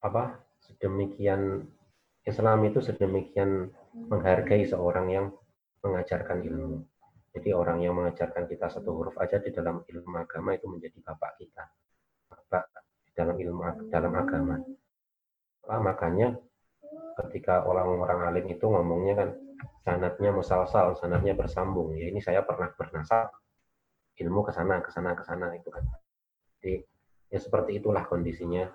apa? 0.00 0.42
Sedemikian 0.64 1.68
Islam 2.24 2.58
itu 2.64 2.80
sedemikian 2.80 3.68
menghargai 3.92 4.64
seorang 4.64 5.06
yang 5.12 5.26
mengajarkan 5.84 6.40
ilmu. 6.40 6.88
Jadi 7.36 7.50
orang 7.52 7.84
yang 7.84 7.94
mengajarkan 8.00 8.48
kita 8.48 8.72
satu 8.72 8.96
huruf 8.96 9.16
aja 9.20 9.36
di 9.42 9.52
dalam 9.52 9.84
ilmu 9.84 10.16
agama 10.16 10.56
itu 10.56 10.64
menjadi 10.70 10.98
bapak 11.04 11.36
kita. 11.36 11.68
Dalam 13.14 13.38
ilmu 13.38 13.90
dalam 13.94 14.12
agama. 14.18 14.58
Nah, 15.64 15.80
makanya 15.80 16.34
ketika 17.24 17.62
orang-orang 17.62 18.26
alim 18.26 18.46
itu 18.50 18.66
ngomongnya 18.66 19.14
kan 19.14 19.28
sanatnya 19.86 20.34
musalsal, 20.34 20.98
sanatnya 20.98 21.38
bersambung. 21.38 21.94
Ya 21.94 22.10
ini 22.10 22.18
saya 22.18 22.42
pernah 22.42 22.74
bernasab 22.74 23.30
ilmu 24.18 24.42
ke 24.46 24.52
sana, 24.52 24.82
ke 24.82 24.90
sana, 24.90 25.14
ke 25.14 25.22
sana 25.22 25.54
itu 25.54 25.70
kan. 25.70 25.84
Jadi 26.58 26.82
ya 27.30 27.38
seperti 27.38 27.78
itulah 27.82 28.06
kondisinya 28.06 28.66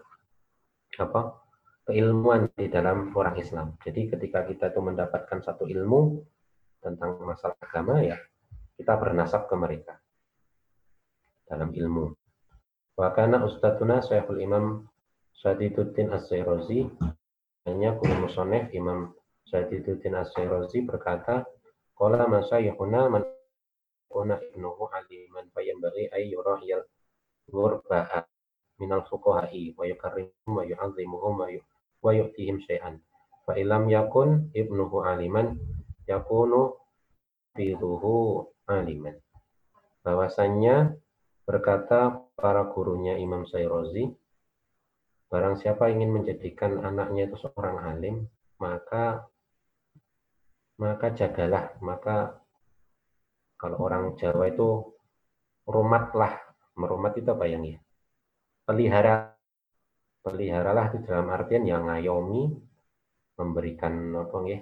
apa 0.99 1.39
keilmuan 1.87 2.51
di 2.53 2.67
dalam 2.67 3.11
orang 3.15 3.39
Islam. 3.39 3.75
Jadi 3.81 4.11
ketika 4.13 4.45
kita 4.45 4.71
itu 4.71 4.79
mendapatkan 4.83 5.39
satu 5.41 5.65
ilmu 5.65 6.21
tentang 6.79 7.19
masalah 7.23 7.59
agama 7.59 7.99
ya 8.03 8.15
kita 8.79 8.95
bernasab 8.95 9.51
ke 9.51 9.55
mereka 9.59 9.99
dalam 11.47 11.73
ilmu. 11.73 12.15
Wa 12.99 13.15
kana 13.15 13.47
ustaduna 13.47 14.03
Syekhul 14.03 14.43
Imam 14.43 14.83
Sadiduddin 15.39 16.11
As-Sayrozi 16.11 16.83
hanya 17.63 17.95
kulul 17.95 18.27
musonef 18.27 18.67
Imam 18.75 19.15
Sadiduddin 19.47 20.19
As-Sayrozi 20.19 20.83
berkata 20.83 21.47
Qala 21.95 22.27
masyaykhuna 22.27 23.07
man 23.07 23.23
yakuna 24.07 24.35
ibnuhu 24.39 24.91
aliman 24.91 25.47
fayanbaghi 25.55 26.11
ay 26.11 26.31
yurahiyal 26.31 26.87
ghurba'a 27.47 28.23
minal 28.79 29.07
fuqaha'i 29.07 29.75
wa 29.79 29.83
yukarrimuhum 29.87 30.59
wa 30.59 30.63
yu'azzimuhum 30.63 31.39
wa 32.03 32.11
yu'tihim 32.11 32.63
syai'an. 32.67 32.99
Fa 33.47 33.55
ilam 33.55 33.87
yakun 33.87 34.51
ibnuhu 34.55 35.07
aliman 35.07 35.55
yakunu 36.03 36.75
fiduhu 37.55 38.47
aliman. 38.67 39.19
Bahwasannya 40.03 40.99
berkata 41.49 42.29
para 42.37 42.69
gurunya 42.69 43.17
Imam 43.17 43.49
Sayrozi 43.49 44.05
barang 45.33 45.57
siapa 45.57 45.89
ingin 45.89 46.13
menjadikan 46.13 46.85
anaknya 46.85 47.25
itu 47.25 47.41
seorang 47.41 47.81
alim 47.89 48.29
maka 48.61 49.25
maka 50.77 51.09
jagalah 51.17 51.73
maka 51.81 52.37
kalau 53.59 53.75
orang 53.83 54.15
Jawa 54.15 54.47
itu 54.47 54.95
rumatlah. 55.67 56.39
Merumat 56.79 57.19
itu 57.19 57.27
apa 57.27 57.43
yang 57.43 57.67
ya? 57.67 57.77
Pelihara. 58.63 59.35
Peliharalah 60.23 60.95
itu 60.95 61.03
dalam 61.03 61.27
artian 61.27 61.67
yang 61.67 61.87
ngayomi, 61.91 62.55
memberikan 63.35 64.15
apa 64.15 64.37
ya? 64.47 64.59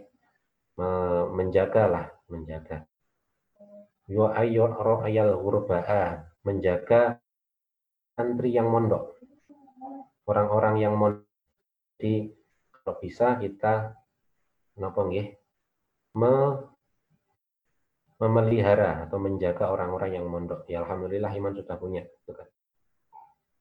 Menjagalah, 1.33 2.09
menjaga. 2.29 2.85
Yo 4.09 4.29
ayo 4.33 4.69
ayal 5.05 5.37
hurba'a, 5.37 6.25
menjaga 6.47 7.19
santri 8.15 8.55
yang 8.55 8.71
mondok. 8.71 9.19
Orang-orang 10.23 10.79
yang 10.79 10.95
mondok. 10.95 11.27
Jadi 11.99 12.31
kalau 12.71 12.93
bisa 13.03 13.35
kita 13.35 13.99
napa 14.79 15.01
nggih 15.03 15.35
memelihara 18.17 19.05
atau 19.05 19.19
menjaga 19.19 19.67
orang-orang 19.67 20.15
yang 20.15 20.25
mondok. 20.25 20.63
Ya 20.71 20.81
alhamdulillah 20.81 21.29
iman 21.35 21.53
sudah 21.53 21.75
punya, 21.75 22.07
gitu 22.23 22.31
kan. 22.31 22.47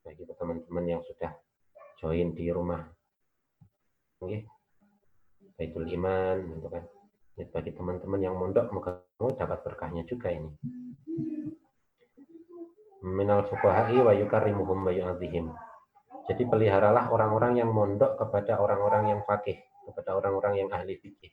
Bagi 0.06 0.22
teman-teman 0.22 0.84
yang 0.86 1.02
sudah 1.02 1.34
join 1.98 2.32
di 2.32 2.48
rumah. 2.54 2.86
Oke. 4.22 4.48
Baitul 5.56 5.88
Iman, 5.88 6.56
gitu 6.56 6.68
kan. 6.68 6.84
Ya, 7.36 7.44
bagi 7.48 7.72
teman-teman 7.72 8.20
yang 8.20 8.36
mondok, 8.36 8.68
kamu 8.72 9.36
dapat 9.36 9.60
berkahnya 9.64 10.04
juga 10.08 10.32
ini. 10.32 10.52
Minal 13.06 13.46
fuqaha'i 13.46 14.02
wa 14.02 14.10
yukarrimuhum 14.10 14.82
wa 14.82 14.90
yu'adzihim. 14.90 15.54
Jadi 16.26 16.42
peliharalah 16.42 17.14
orang-orang 17.14 17.62
yang 17.62 17.70
mondok 17.70 18.18
kepada 18.18 18.58
orang-orang 18.58 19.14
yang 19.14 19.20
fakih, 19.22 19.62
kepada 19.86 20.18
orang-orang 20.18 20.66
yang 20.66 20.68
ahli 20.74 20.98
fikih. 20.98 21.30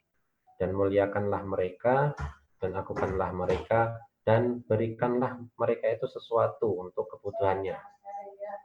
Dan 0.61 0.77
muliakanlah 0.77 1.41
mereka 1.41 2.13
dan 2.61 2.77
akukanlah 2.77 3.33
mereka 3.33 3.97
dan 4.21 4.61
berikanlah 4.63 5.41
mereka 5.57 5.97
itu 5.97 6.05
sesuatu 6.07 6.77
untuk 6.77 7.09
kebutuhannya 7.09 7.75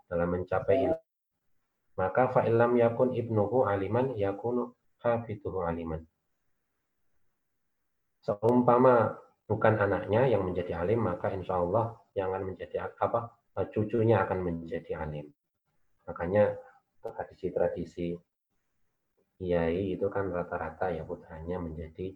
dalam 0.06 0.28
mencapai 0.28 0.86
ilmu. 0.86 1.06
Maka 1.98 2.30
fa'ilam 2.30 2.78
yakun 2.78 3.16
ibnuhu 3.16 3.66
aliman 3.66 4.14
yakunu 4.14 4.70
hafituhu 5.02 5.66
aliman. 5.66 6.06
Seumpama 8.22 9.18
bukan 9.49 9.80
anaknya 9.80 10.28
yang 10.28 10.44
menjadi 10.44 10.84
alim, 10.84 11.09
maka 11.09 11.32
insya 11.32 11.57
Allah 11.57 11.96
yang 12.12 12.30
akan 12.36 12.53
menjadi 12.53 12.92
apa? 13.01 13.32
Cucunya 13.72 14.22
akan 14.22 14.38
menjadi 14.44 15.03
alim. 15.03 15.26
Makanya 16.05 16.55
tradisi-tradisi 17.01 18.14
kiai 19.40 19.96
itu 19.96 20.07
kan 20.12 20.28
rata-rata 20.30 20.92
ya 20.92 21.03
putranya 21.03 21.57
menjadi 21.59 22.12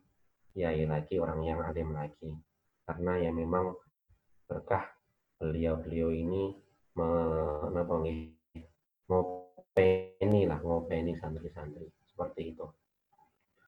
kiai 0.52 0.84
lagi, 0.84 1.16
orang 1.16 1.40
yang 1.42 1.64
alim 1.64 1.96
lagi. 1.96 2.30
Karena 2.84 3.16
ya 3.16 3.32
memang 3.32 3.72
berkah 4.44 4.84
beliau-beliau 5.40 6.12
ini 6.12 6.52
menaponi 6.94 8.28
ngopeni 9.08 10.40
lah, 10.44 10.60
ngopeni 10.60 11.16
santri-santri. 11.16 11.88
Seperti 12.04 12.52
itu. 12.52 12.66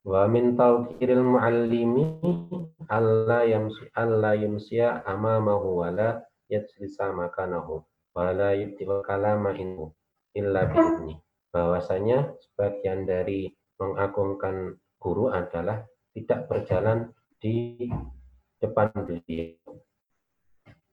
Wa 0.05 0.29
min 0.29 0.53
tawqiril 0.53 1.25
muallimi 1.25 2.21
alla 2.93 3.41
yamsi 3.49 3.89
alla 3.97 4.37
yumsiya 4.37 5.01
amamahu 5.09 5.81
wa 5.81 5.89
la 5.89 6.21
yajlisa 6.53 7.09
makanahu 7.17 7.81
wa 8.13 8.29
la 8.37 8.53
yubtil 8.53 9.01
kalama 9.01 9.57
inhu 9.57 9.89
illa 10.37 10.69
bi'idni. 10.69 11.17
Bahwasanya 11.49 12.37
sebagian 12.37 13.09
dari 13.09 13.49
mengagungkan 13.81 14.77
guru 15.01 15.33
adalah 15.33 15.89
tidak 16.13 16.53
berjalan 16.53 17.09
di 17.41 17.89
depan 18.61 18.93
beliau 18.93 19.57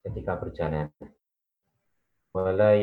ketika 0.02 0.40
berjalan. 0.40 0.88
Wala 2.32 2.80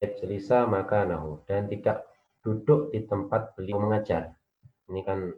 yajlisa 0.00 0.64
makanahu 0.64 1.44
dan 1.44 1.68
tidak 1.68 2.08
duduk 2.40 2.90
di 2.96 3.04
tempat 3.04 3.52
beliau 3.52 3.82
mengajar. 3.82 4.32
Ini 4.86 5.00
kan 5.04 5.36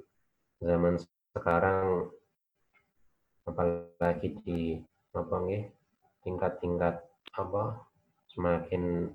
zaman 0.58 0.98
sekarang 1.34 2.10
apalagi 3.48 4.28
di 4.44 4.60
apa 5.14 5.36
tingkat-tingkat 6.26 7.00
apa 7.38 7.64
semakin 8.28 9.08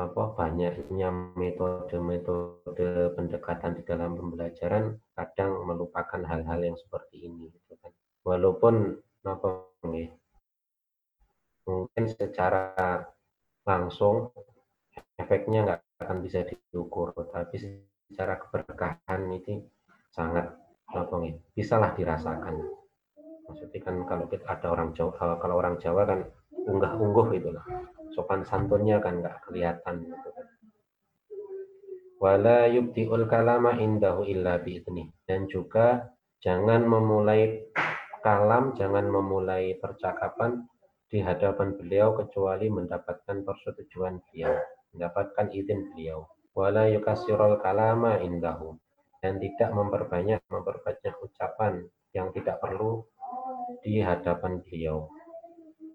apa 0.00 0.32
banyaknya 0.32 1.12
metode-metode 1.36 3.12
pendekatan 3.16 3.76
di 3.76 3.82
dalam 3.84 4.16
pembelajaran 4.16 4.96
kadang 5.12 5.68
melupakan 5.68 6.24
hal-hal 6.24 6.60
yang 6.64 6.76
seperti 6.80 7.28
ini 7.28 7.52
gitu 7.52 7.76
kan. 7.84 7.92
Walaupun 8.24 8.96
apa 9.28 9.68
nih 9.84 10.08
mungkin 11.68 12.04
secara 12.08 13.04
langsung 13.68 14.32
efeknya 15.20 15.68
nggak 15.68 15.80
akan 16.00 16.18
bisa 16.24 16.48
diukur, 16.48 17.12
tapi 17.28 17.60
secara 18.08 18.40
keberkahan 18.40 19.20
ini 19.28 19.60
sangat 20.08 20.48
apa 20.94 21.14
nih 21.22 21.34
bisalah 21.54 21.94
dirasakan. 21.94 22.58
Maksudnya 23.46 23.80
kan 23.82 23.96
kalau 24.06 24.24
kita 24.30 24.46
ada 24.46 24.70
orang 24.70 24.94
Jawa, 24.94 25.38
kalau 25.42 25.58
orang 25.58 25.78
Jawa 25.82 26.06
kan 26.06 26.20
unggah-ungguh 26.70 27.28
itu 27.34 27.50
lah 27.50 27.66
sopan 28.14 28.42
santunnya 28.42 28.98
kan 28.98 29.22
nggak 29.22 29.46
kelihatan 29.46 30.06
gitu 30.06 30.28
kan. 30.34 30.46
Wala 32.20 32.68
kalama 33.24 33.80
indahu 33.80 34.28
illa 34.28 34.60
bi'idni. 34.60 35.08
Dan 35.24 35.48
juga 35.48 36.12
jangan 36.44 36.84
memulai 36.84 37.64
kalam, 38.20 38.76
jangan 38.76 39.08
memulai 39.08 39.80
percakapan 39.80 40.68
di 41.08 41.24
hadapan 41.24 41.74
beliau 41.80 42.12
kecuali 42.14 42.68
mendapatkan 42.68 43.40
persetujuan 43.40 44.20
beliau, 44.28 44.52
mendapatkan 44.92 45.48
izin 45.48 45.90
beliau. 45.90 46.28
Wala 46.52 46.92
yukasirul 46.92 47.56
kalama 47.64 48.20
indahu. 48.20 48.76
Dan 49.20 49.36
tidak 49.36 49.70
memperbanyak 49.72 50.40
memperbanyak 50.48 51.14
ucapan 51.20 51.84
yang 52.16 52.32
tidak 52.32 52.58
perlu 52.58 53.04
di 53.84 54.00
hadapan 54.02 54.58
beliau. 54.64 55.06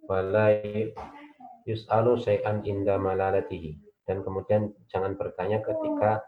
Wala 0.05 0.53
yus'alu 1.65 2.21
syai'an 2.21 2.61
inda 2.63 2.95
malalatihi. 3.01 3.81
Dan 4.05 4.21
kemudian 4.21 4.69
jangan 4.85 5.17
bertanya 5.17 5.65
ketika 5.65 6.21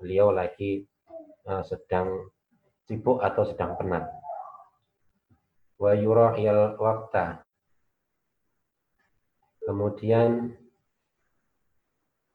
beliau 0.00 0.32
lagi 0.32 0.88
uh, 1.44 1.60
sedang 1.60 2.32
sibuk 2.88 3.20
atau 3.20 3.44
sedang 3.44 3.76
penat. 3.76 4.08
Wa 5.76 5.92
yura'il 5.92 6.80
wakta. 6.80 7.44
Kemudian 9.60 10.56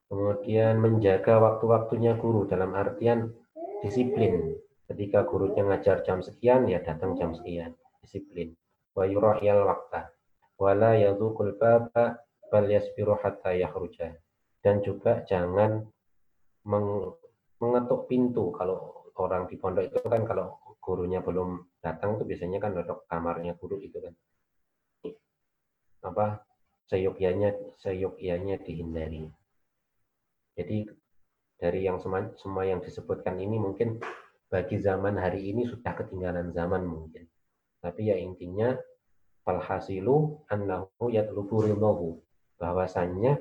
kemudian 0.06 0.78
menjaga 0.78 1.42
waktu-waktunya 1.42 2.14
guru 2.22 2.46
dalam 2.46 2.78
artian 2.78 3.34
disiplin. 3.86 4.58
Ketika 4.86 5.26
gurunya 5.26 5.66
ngajar 5.66 6.02
jam 6.02 6.26
sekian, 6.26 6.66
ya 6.66 6.82
datang 6.82 7.14
jam 7.18 7.38
sekian. 7.38 7.78
Disiplin. 8.02 8.58
Wa 8.98 9.06
yura'il 9.06 9.62
wakta. 9.62 10.14
Wala 10.58 10.98
yadhukul 10.98 11.58
baba 11.62 12.18
bal 12.50 12.66
yasbiru 12.66 13.18
hatta 13.22 13.54
yakhruja. 13.54 14.18
Dan 14.62 14.82
juga 14.82 15.22
jangan 15.30 15.86
mengetuk 17.62 18.10
pintu 18.10 18.50
kalau 18.58 19.06
orang 19.22 19.48
di 19.48 19.56
pondok 19.56 19.86
itu 19.88 20.00
kan 20.02 20.26
kalau 20.28 20.60
gurunya 20.82 21.24
belum 21.24 21.66
datang 21.82 22.22
tuh 22.22 22.26
biasanya 22.28 22.60
kan 22.62 22.76
duduk 22.76 23.10
kamarnya 23.10 23.58
guru 23.58 23.82
itu 23.82 23.98
kan 23.98 24.14
apa 26.06 26.46
seyogyanya 26.86 27.58
seyogyanya 27.82 28.62
dihindari 28.62 29.26
jadi 30.54 30.86
dari 31.56 31.88
yang 31.88 31.98
semua, 32.04 32.32
semua 32.36 32.64
yang 32.68 32.84
disebutkan 32.84 33.40
ini 33.40 33.56
mungkin 33.56 34.00
bagi 34.52 34.80
zaman 34.80 35.18
hari 35.18 35.52
ini 35.52 35.66
sudah 35.68 35.96
ketinggalan 35.96 36.52
zaman 36.52 36.84
mungkin. 36.84 37.26
Tapi 37.80 38.12
ya 38.12 38.18
intinya 38.20 38.76
falhasilu 39.46 40.46
annahu 40.50 41.12
yatlubu 41.14 41.64
ridhahu 41.64 42.20
bahwasannya 42.58 43.40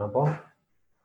apa? 0.00 0.24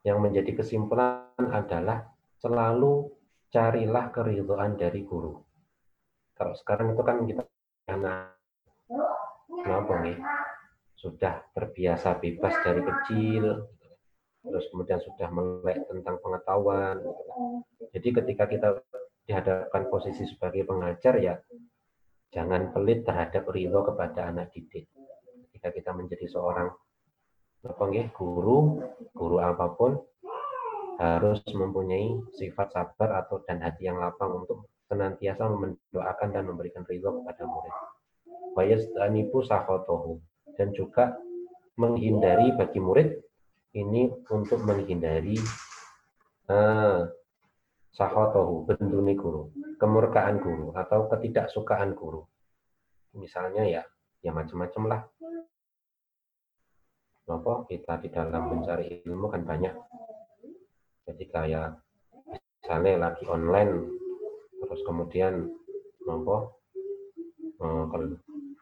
Yang 0.02 0.18
menjadi 0.24 0.52
kesimpulan 0.64 1.36
adalah 1.52 2.08
selalu 2.40 3.12
carilah 3.52 4.10
keridhaan 4.16 4.80
dari 4.80 5.04
guru. 5.04 5.36
Kalau 6.40 6.56
sekarang 6.56 6.96
itu 6.96 7.04
kan 7.04 7.18
kita 7.28 7.44
anak 7.92 8.40
kenapa 9.52 9.94
nih? 10.00 10.18
Sudah 10.96 11.44
terbiasa 11.52 12.16
bebas 12.20 12.56
dari 12.64 12.82
kecil, 12.84 13.68
terus 14.44 14.66
kemudian 14.72 15.00
sudah 15.04 15.28
melek 15.32 15.84
tentang 15.88 16.16
pengetahuan. 16.24 17.04
Jadi 17.92 18.10
ketika 18.16 18.46
kita 18.48 18.70
dihadapkan 19.28 19.92
posisi 19.92 20.26
sebagai 20.26 20.66
pengajar 20.66 21.16
ya 21.22 21.36
jangan 22.34 22.74
pelit 22.74 23.06
terhadap 23.06 23.46
ridho 23.50 23.82
kepada 23.86 24.30
anak 24.30 24.54
didik. 24.54 24.90
Ketika 25.50 25.70
kita 25.74 25.92
menjadi 25.94 26.26
seorang 26.30 26.72
guru 28.16 28.80
guru 29.12 29.38
apa 29.44 29.76
pun 29.76 30.00
harus 31.00 31.44
mempunyai 31.52 32.16
sifat 32.36 32.76
sabar 32.76 33.24
atau 33.24 33.44
dan 33.44 33.60
hati 33.64 33.88
yang 33.88 34.00
lapang 34.00 34.44
untuk 34.44 34.68
senantiasa 34.88 35.48
mendoakan 35.48 36.30
dan 36.32 36.44
memberikan 36.48 36.84
ridho 36.88 37.24
kepada 37.24 37.44
murid. 37.46 37.76
Wayastanibu 38.58 39.46
sahotohu 39.46 40.20
dan 40.60 40.74
juga 40.76 41.16
menghindari 41.80 42.52
bagi 42.60 42.84
murid 42.84 43.29
ini 43.78 44.10
untuk 44.30 44.66
menghindari 44.66 45.38
uh, 46.50 47.06
sahotohu 47.94 48.66
benduni 48.66 49.14
guru, 49.14 49.54
kemurkaan 49.78 50.42
guru 50.42 50.74
atau 50.74 51.06
ketidaksukaan 51.12 51.94
guru. 51.94 52.26
Misalnya 53.14 53.66
ya, 53.66 53.84
ya 54.26 54.32
macam-macam 54.34 54.84
lah. 54.90 55.02
Apa? 57.30 57.70
Kita 57.70 58.02
di 58.02 58.10
dalam 58.10 58.50
mencari 58.50 59.06
ilmu 59.06 59.30
kan 59.30 59.46
banyak. 59.46 59.76
Ketika 61.06 61.46
ya 61.46 61.70
misalnya 62.66 63.10
lagi 63.10 63.26
online 63.30 63.86
terus 64.66 64.82
kemudian 64.82 65.46
apa? 66.10 66.38
Eh, 67.60 67.84
kalau 67.92 68.08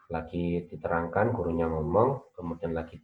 lagi 0.08 0.68
diterangkan 0.68 1.36
gurunya 1.36 1.68
ngomong 1.68 2.34
kemudian 2.36 2.76
lagi 2.76 3.00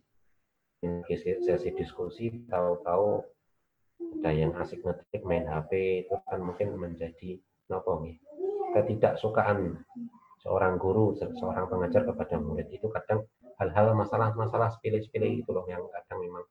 sesi 1.07 1.69
diskusi 1.75 2.45
tahu-tahu 2.47 3.23
ada 4.19 4.31
yang 4.31 4.51
asik 4.59 4.83
ngetik 4.83 5.23
main 5.23 5.47
HP 5.47 6.03
itu 6.07 6.15
kan 6.27 6.39
mungkin 6.43 6.75
menjadi 6.75 7.39
nopo 7.71 8.03
nih 8.03 8.19
ketidaksukaan 8.75 9.79
seorang 10.43 10.75
guru 10.75 11.15
seorang 11.15 11.71
pengajar 11.71 12.03
kepada 12.03 12.35
murid 12.35 12.67
itu 12.67 12.91
kadang 12.91 13.23
hal-hal 13.61 13.95
masalah-masalah 13.95 14.75
sepele-sepele 14.75 15.39
itu 15.39 15.49
loh 15.55 15.63
yang 15.69 15.83
kadang 15.87 16.19
memang 16.19 16.43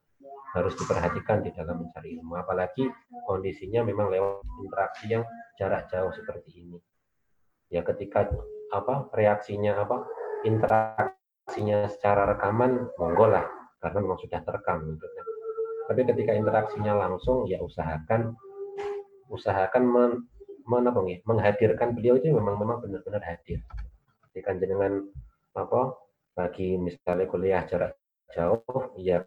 harus 0.53 0.77
diperhatikan 0.77 1.41
di 1.41 1.51
dalam 1.53 1.85
mencari 1.85 2.21
ilmu. 2.21 2.37
Apalagi 2.37 2.85
kondisinya 3.25 3.81
memang 3.85 4.13
lewat 4.13 4.45
interaksi 4.61 5.05
yang 5.09 5.25
jarak 5.57 5.89
jauh 5.89 6.13
seperti 6.13 6.61
ini. 6.61 6.79
Ya 7.73 7.81
ketika 7.81 8.29
apa 8.73 9.09
reaksinya 9.17 9.81
apa 9.81 10.05
interaksinya 10.45 11.89
secara 11.89 12.37
rekaman 12.37 12.93
monggo 13.01 13.29
lah 13.29 13.62
karena 13.83 13.99
memang 13.99 14.19
sudah 14.23 14.41
terekam 14.47 14.79
gitu 14.95 15.07
tapi 15.91 16.01
ketika 16.07 16.33
interaksinya 16.39 16.95
langsung 16.95 17.45
ya 17.51 17.59
usahakan 17.59 18.33
usahakan 19.29 19.83
men, 19.85 20.13
men 20.69 20.87
apa, 20.87 21.01
menghadirkan 21.27 21.93
beliau 21.93 22.17
itu 22.17 22.31
memang 22.31 22.57
memang 22.57 22.81
benar-benar 22.81 23.21
hadir 23.27 23.61
jika 24.33 24.57
dengan 24.57 25.05
apa 25.53 25.93
bagi 26.33 26.81
misalnya 26.81 27.29
kuliah 27.29 27.61
jarak 27.69 27.93
jauh, 28.33 28.97
ya 28.97 29.21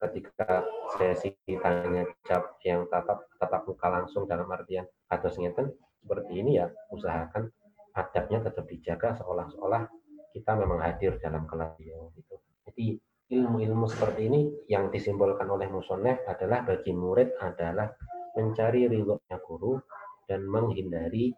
ketika 0.00 0.64
sesi 0.96 1.32
tanya 1.60 2.04
jawab 2.28 2.56
yang 2.64 2.84
tatap 2.92 3.24
tatap 3.40 3.64
muka 3.64 3.88
langsung 3.88 4.28
dalam 4.28 4.48
artian 4.52 4.84
atau 5.08 5.28
sengeten 5.32 5.72
seperti 6.00 6.40
ini 6.40 6.60
ya 6.60 6.68
usahakan 6.92 7.48
adabnya 7.96 8.44
tetap 8.44 8.64
dijaga 8.68 9.16
seolah-olah 9.20 9.88
kita 10.32 10.52
memang 10.56 10.80
hadir 10.80 11.20
dalam 11.20 11.44
kelas 11.44 11.76
gitu. 11.80 12.34
Jadi 12.64 12.86
ilmu-ilmu 13.30 13.86
seperti 13.86 14.26
ini 14.26 14.40
yang 14.66 14.90
disimbolkan 14.90 15.46
oleh 15.46 15.70
musonef 15.70 16.26
adalah 16.26 16.66
bagi 16.66 16.90
murid 16.90 17.38
adalah 17.38 17.86
mencari 18.34 18.90
ridhonya 18.90 19.38
guru 19.46 19.78
dan 20.26 20.46
menghindari 20.46 21.30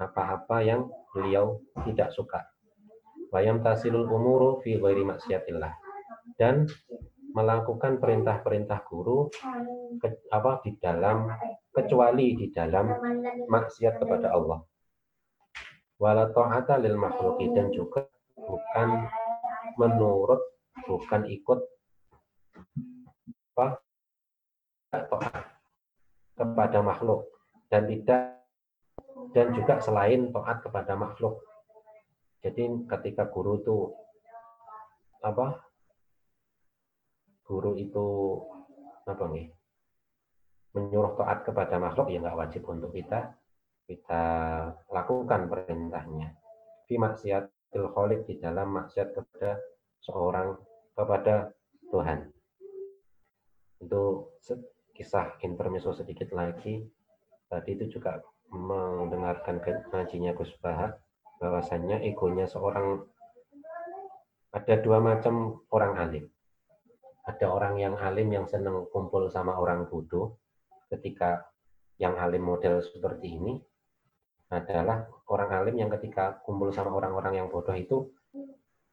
apa-apa 0.00 0.64
yang 0.64 0.88
beliau 1.12 1.60
tidak 1.84 2.12
suka 2.12 2.40
wayam 3.30 3.60
tasilul 3.60 4.08
umuru 4.08 4.64
fi 4.64 4.80
ghairi 4.80 5.04
maksiatillah 5.04 5.72
dan 6.40 6.64
melakukan 7.36 8.00
perintah-perintah 8.00 8.80
guru 8.88 9.28
ke, 10.00 10.08
apa 10.32 10.64
di 10.64 10.72
dalam 10.80 11.28
kecuali 11.68 12.32
di 12.32 12.48
dalam 12.48 12.88
maksiat 13.44 14.00
kepada 14.00 14.32
Allah. 14.32 14.64
Wala 16.00 16.32
ta'ata 16.32 16.80
lil 16.80 16.96
makhluki 16.96 17.52
dan 17.52 17.68
juga 17.72 18.08
bukan 18.40 19.04
menurut 19.76 20.55
bukan 20.86 21.26
ikut 21.26 21.60
apa 23.56 23.66
kepada 26.36 26.78
makhluk 26.80 27.26
dan 27.68 27.90
tidak 27.90 28.40
dan 29.34 29.52
juga 29.52 29.82
selain 29.82 30.30
taat 30.32 30.62
kepada 30.62 30.94
makhluk 30.94 31.42
jadi 32.46 32.62
ketika 32.86 33.26
guru 33.26 33.58
itu 33.58 33.76
apa? 35.18 35.66
Guru 37.42 37.74
itu 37.74 38.06
apa 39.02 39.24
nih? 39.34 39.50
Menyuruh 40.78 41.18
taat 41.18 41.42
kepada 41.42 41.82
makhluk 41.82 42.06
ya 42.14 42.22
nggak 42.22 42.38
wajib 42.38 42.62
untuk 42.70 42.94
kita 42.94 43.34
kita 43.90 44.22
lakukan 44.94 45.50
perintahnya. 45.50 46.38
Fi 46.86 46.94
maksiatil 47.02 47.90
di 48.30 48.34
dalam 48.38 48.78
maksiat 48.78 49.10
kepada 49.10 49.58
seorang 49.98 50.54
kepada 50.96 51.52
Tuhan. 51.92 52.32
Itu 53.84 54.32
kisah 54.96 55.36
intermezzo 55.44 55.92
sedikit 55.92 56.32
lagi. 56.32 56.80
Tadi 57.46 57.76
itu 57.76 58.00
juga 58.00 58.18
mendengarkan 58.50 59.60
ngajinya 59.92 60.32
Gus 60.34 60.50
Bahak 60.58 60.98
bahwasannya 61.36 62.00
egonya 62.08 62.48
seorang 62.48 63.04
ada 64.56 64.74
dua 64.80 64.98
macam 65.04 65.60
orang 65.68 65.92
alim. 66.00 66.24
Ada 67.28 67.46
orang 67.52 67.76
yang 67.76 67.94
alim 68.00 68.32
yang 68.32 68.48
senang 68.48 68.88
kumpul 68.88 69.28
sama 69.28 69.52
orang 69.60 69.84
bodoh. 69.86 70.40
Ketika 70.88 71.44
yang 72.00 72.16
alim 72.16 72.46
model 72.46 72.80
seperti 72.80 73.36
ini 73.36 73.60
adalah 74.48 75.10
orang 75.28 75.50
alim 75.60 75.76
yang 75.76 75.90
ketika 75.98 76.40
kumpul 76.46 76.70
sama 76.70 76.94
orang-orang 76.94 77.42
yang 77.42 77.48
bodoh 77.52 77.74
itu 77.74 78.08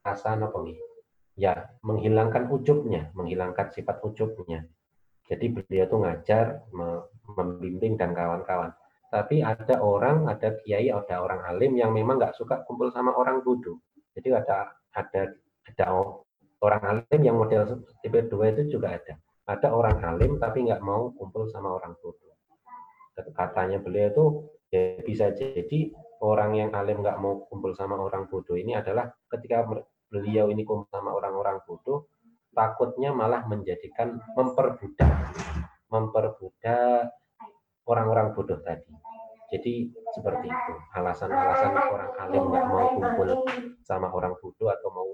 apa 0.03 0.57
nih? 0.65 0.92
Ya, 1.33 1.73
menghilangkan 1.81 2.45
ujubnya, 2.53 3.09
menghilangkan 3.17 3.73
sifat 3.73 4.05
ujubnya. 4.05 4.69
Jadi 5.25 5.49
beliau 5.49 5.85
itu 5.89 5.97
ngajar, 5.97 6.45
membimbing 7.25 7.97
dan 7.97 8.13
kawan-kawan. 8.13 8.73
tapi 9.13 9.45
ada 9.45 9.77
orang, 9.77 10.25
ada 10.25 10.57
kiai, 10.57 10.89
ada 10.89 11.21
orang 11.21 11.45
alim 11.45 11.77
yang 11.77 11.93
memang 11.93 12.17
nggak 12.17 12.33
suka 12.33 12.65
kumpul 12.65 12.89
sama 12.89 13.13
orang 13.13 13.45
bodoh. 13.45 13.77
Jadi 14.17 14.33
ada 14.33 14.73
ada 14.89 15.37
ada 15.69 15.85
orang 16.65 16.81
alim 16.81 17.21
yang 17.21 17.37
model 17.37 17.85
tipe 18.01 18.25
dua 18.25 18.49
itu 18.49 18.73
juga 18.73 18.97
ada. 18.97 19.13
Ada 19.45 19.69
orang 19.69 20.01
alim 20.01 20.41
tapi 20.41 20.65
nggak 20.65 20.81
mau 20.81 21.13
kumpul 21.13 21.45
sama 21.53 21.77
orang 21.77 21.93
bodoh. 22.01 22.33
Katanya 23.13 23.77
beliau 23.77 24.09
itu 24.09 24.25
ya 24.73 24.97
bisa 25.05 25.29
jadi 25.29 25.93
orang 26.25 26.57
yang 26.57 26.69
alim 26.73 27.05
nggak 27.05 27.21
mau 27.21 27.45
kumpul 27.45 27.77
sama 27.77 28.01
orang 28.01 28.25
bodoh 28.25 28.57
ini 28.57 28.73
adalah 28.73 29.13
ketika 29.29 29.61
beliau 30.13 30.53
ini 30.53 30.61
kumpul 30.61 30.85
sama 30.93 31.09
orang-orang 31.09 31.57
bodoh, 31.65 32.05
takutnya 32.53 33.09
malah 33.09 33.41
menjadikan 33.49 34.21
memperbudak, 34.37 35.09
memperbudak 35.89 37.09
orang-orang 37.89 38.37
bodoh 38.37 38.61
tadi. 38.61 38.93
Jadi 39.49 39.89
seperti 40.13 40.49
itu 40.49 40.73
alasan-alasan 40.97 41.73
orang 41.77 42.11
alim 42.21 42.43
nggak 42.49 42.65
mau 42.69 42.87
kumpul 42.93 43.29
sama 43.81 44.13
orang 44.13 44.37
bodoh 44.37 44.69
atau 44.69 44.89
mau 44.93 45.09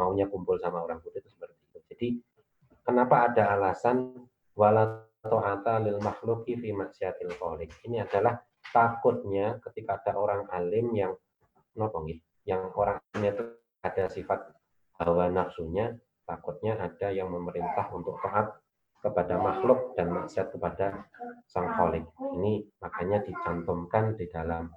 maunya 0.00 0.24
kumpul 0.28 0.56
sama 0.56 0.80
orang 0.80 1.00
bodoh 1.04 1.20
itu 1.20 1.28
seperti 1.28 1.60
itu. 1.68 1.78
Jadi 1.92 2.08
kenapa 2.84 3.28
ada 3.28 3.52
alasan 3.52 4.16
wala 4.56 5.08
ta'ata 5.24 5.80
lil 5.84 6.00
makhluki 6.00 6.56
fi 6.56 6.72
maksiatil 6.72 7.32
khaliq. 7.36 7.72
Ini 7.88 8.04
adalah 8.04 8.40
takutnya 8.72 9.60
ketika 9.60 10.00
ada 10.04 10.20
orang 10.20 10.48
alim 10.52 10.92
yang 10.92 11.12
nopo 11.76 12.04
yang 12.44 12.74
orang 12.74 12.98
itu 13.16 13.61
ada 13.82 14.06
sifat 14.06 14.40
hawa 15.02 15.26
nafsunya, 15.28 15.98
takutnya 16.22 16.78
ada 16.78 17.10
yang 17.10 17.28
memerintah 17.34 17.90
untuk 17.90 18.18
taat 18.22 18.54
kepada 19.02 19.34
makhluk 19.34 19.98
dan 19.98 20.14
maksiat 20.14 20.54
kepada 20.54 21.10
sang 21.50 21.66
kholik. 21.74 22.06
Ini 22.38 22.62
makanya 22.78 23.26
dicantumkan 23.26 24.14
di 24.14 24.30
dalam 24.30 24.70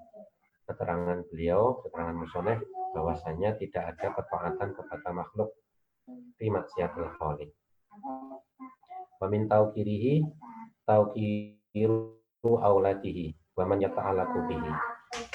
keterangan 0.66 1.22
beliau, 1.30 1.78
keterangan 1.86 2.18
musoneh, 2.18 2.58
bahwasanya 2.97 3.53
tidak 3.62 3.93
ada 3.93 4.18
ketaatan 4.18 4.70
kepada 4.74 5.10
makhluk 5.14 5.53
di 6.41 6.49
maksiatul 6.49 7.06
kholik. 7.22 7.53
Meminta 9.22 9.62
kirihi, 9.70 10.26
tau 10.89 11.14
kiru 11.14 12.18
auladihi, 12.41 13.38
waman 13.53 13.86
yata'alaku 13.86 14.49
bihi. 14.49 14.74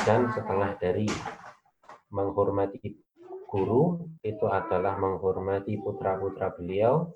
Dan 0.03 0.35
setengah 0.35 0.75
dari 0.83 1.07
menghormati 2.11 3.10
guru 3.51 3.99
itu 4.23 4.47
adalah 4.47 4.95
menghormati 4.95 5.75
putra-putra 5.83 6.55
beliau 6.55 7.11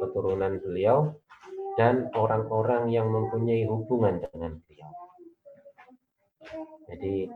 keturunan 0.00 0.56
beliau 0.60 1.20
dan 1.76 2.08
orang-orang 2.16 2.88
yang 2.88 3.12
mempunyai 3.12 3.68
hubungan 3.68 4.24
dengan 4.24 4.56
beliau. 4.64 4.90
Jadi 6.88 7.28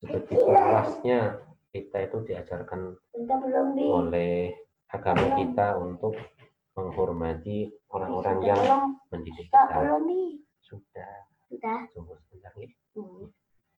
sebegitu 0.00 0.48
luasnya 0.48 1.36
kita 1.74 2.08
itu 2.08 2.16
diajarkan 2.24 2.96
oleh 3.76 4.54
agama 4.88 5.26
kita 5.36 5.76
untuk 5.76 6.16
menghormati 6.78 7.68
orang-orang 7.92 8.38
yang 8.46 8.60
mendidik 9.12 9.50
kita. 9.52 9.76
Sudah. 10.64 11.14
Sudah. 11.92 12.23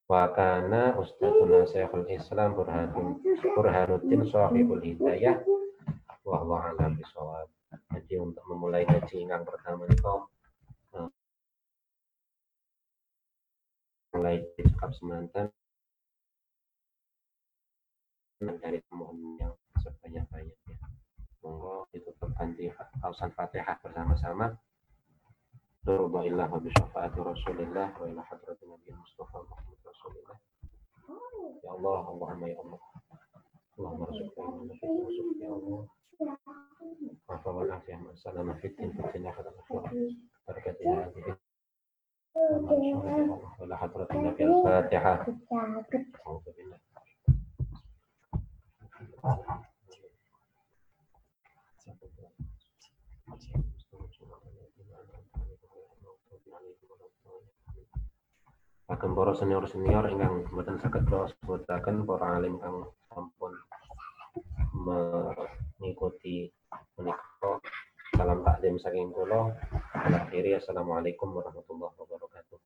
Wa 0.07 0.31
kana 0.31 0.95
Ustadzuna 0.95 1.67
Syekhul 1.67 2.07
Islam 2.07 2.55
Burhanuddin 2.55 3.19
Burhanuddin 3.43 4.23
Sahibul 4.31 4.79
Hidayah 4.79 5.43
wa 6.23 6.43
Allah 6.43 6.61
alam 6.75 6.95
bisawab. 6.95 7.51
Jadi 7.91 8.15
untuk 8.23 8.47
memulai 8.47 8.87
haji 8.87 9.27
yang 9.27 9.43
pertama 9.43 9.91
itu 9.91 10.15
mulai 14.15 14.41
cakap 14.57 14.91
semantan 14.97 15.47
dari 18.41 18.81
pemohon 18.89 19.37
yang 19.37 19.53
sebanyak-banyaknya. 19.83 20.77
Monggo 21.45 21.85
ditutupkan 21.93 22.57
di 22.57 22.73
pausan 23.03 23.31
Fatihah 23.35 23.77
bersama-sama. 23.85 24.57
Turba 25.87 26.27
illah 26.27 26.51
wa 26.51 26.59
Rasulillah 27.31 27.95
wa 27.95 28.11
ila 28.11 28.23
hadrati 28.27 28.67
Nabi 28.67 28.91
Mustafa 28.91 29.39
Muhammad 29.39 29.79
Ya 31.63 31.71
Allah, 31.71 32.03
Allahumma 32.11 32.47
ya 32.51 32.59
Allah. 32.59 32.83
Allahumma 33.79 34.11
rasulullah, 34.11 34.75
ya 35.39 35.51
Allah. 35.55 35.83
Mafa 37.31 37.51
wa 37.55 37.63
afiyah 37.71 38.03
man 38.03 38.19
salama 38.19 38.59
fitin 38.59 38.91
fitin 38.99 39.31
akhir 39.31 39.47
al-akhirah. 39.47 39.95
Barakat 40.51 40.75
ya 40.83 41.07
Wa 42.35 43.63
ila 43.63 43.77
hadrati 43.79 44.17
Nabi 44.19 44.43
Al-Fatiha. 44.43 45.15
Thank 53.27 53.55
you. 53.55 53.76
akan 58.87 59.19
para 59.19 59.35
senior-senior 59.35 60.07
ingkang 60.15 60.47
mboten 60.55 60.79
saged 60.79 61.11
kula 61.11 61.27
sebutaken 61.27 62.07
para 62.07 62.39
alim 62.39 62.55
kang 62.63 62.87
sampun 63.11 63.51
mengikuti 64.79 66.47
menika. 66.95 67.59
Salam 68.15 68.47
taklim 68.47 68.79
saking 68.79 69.11
kula. 69.11 69.51
Akhiri 69.91 70.55
assalamualaikum 70.55 71.35
warahmatullahi 71.35 71.99
wabarakatuh. 71.99 72.59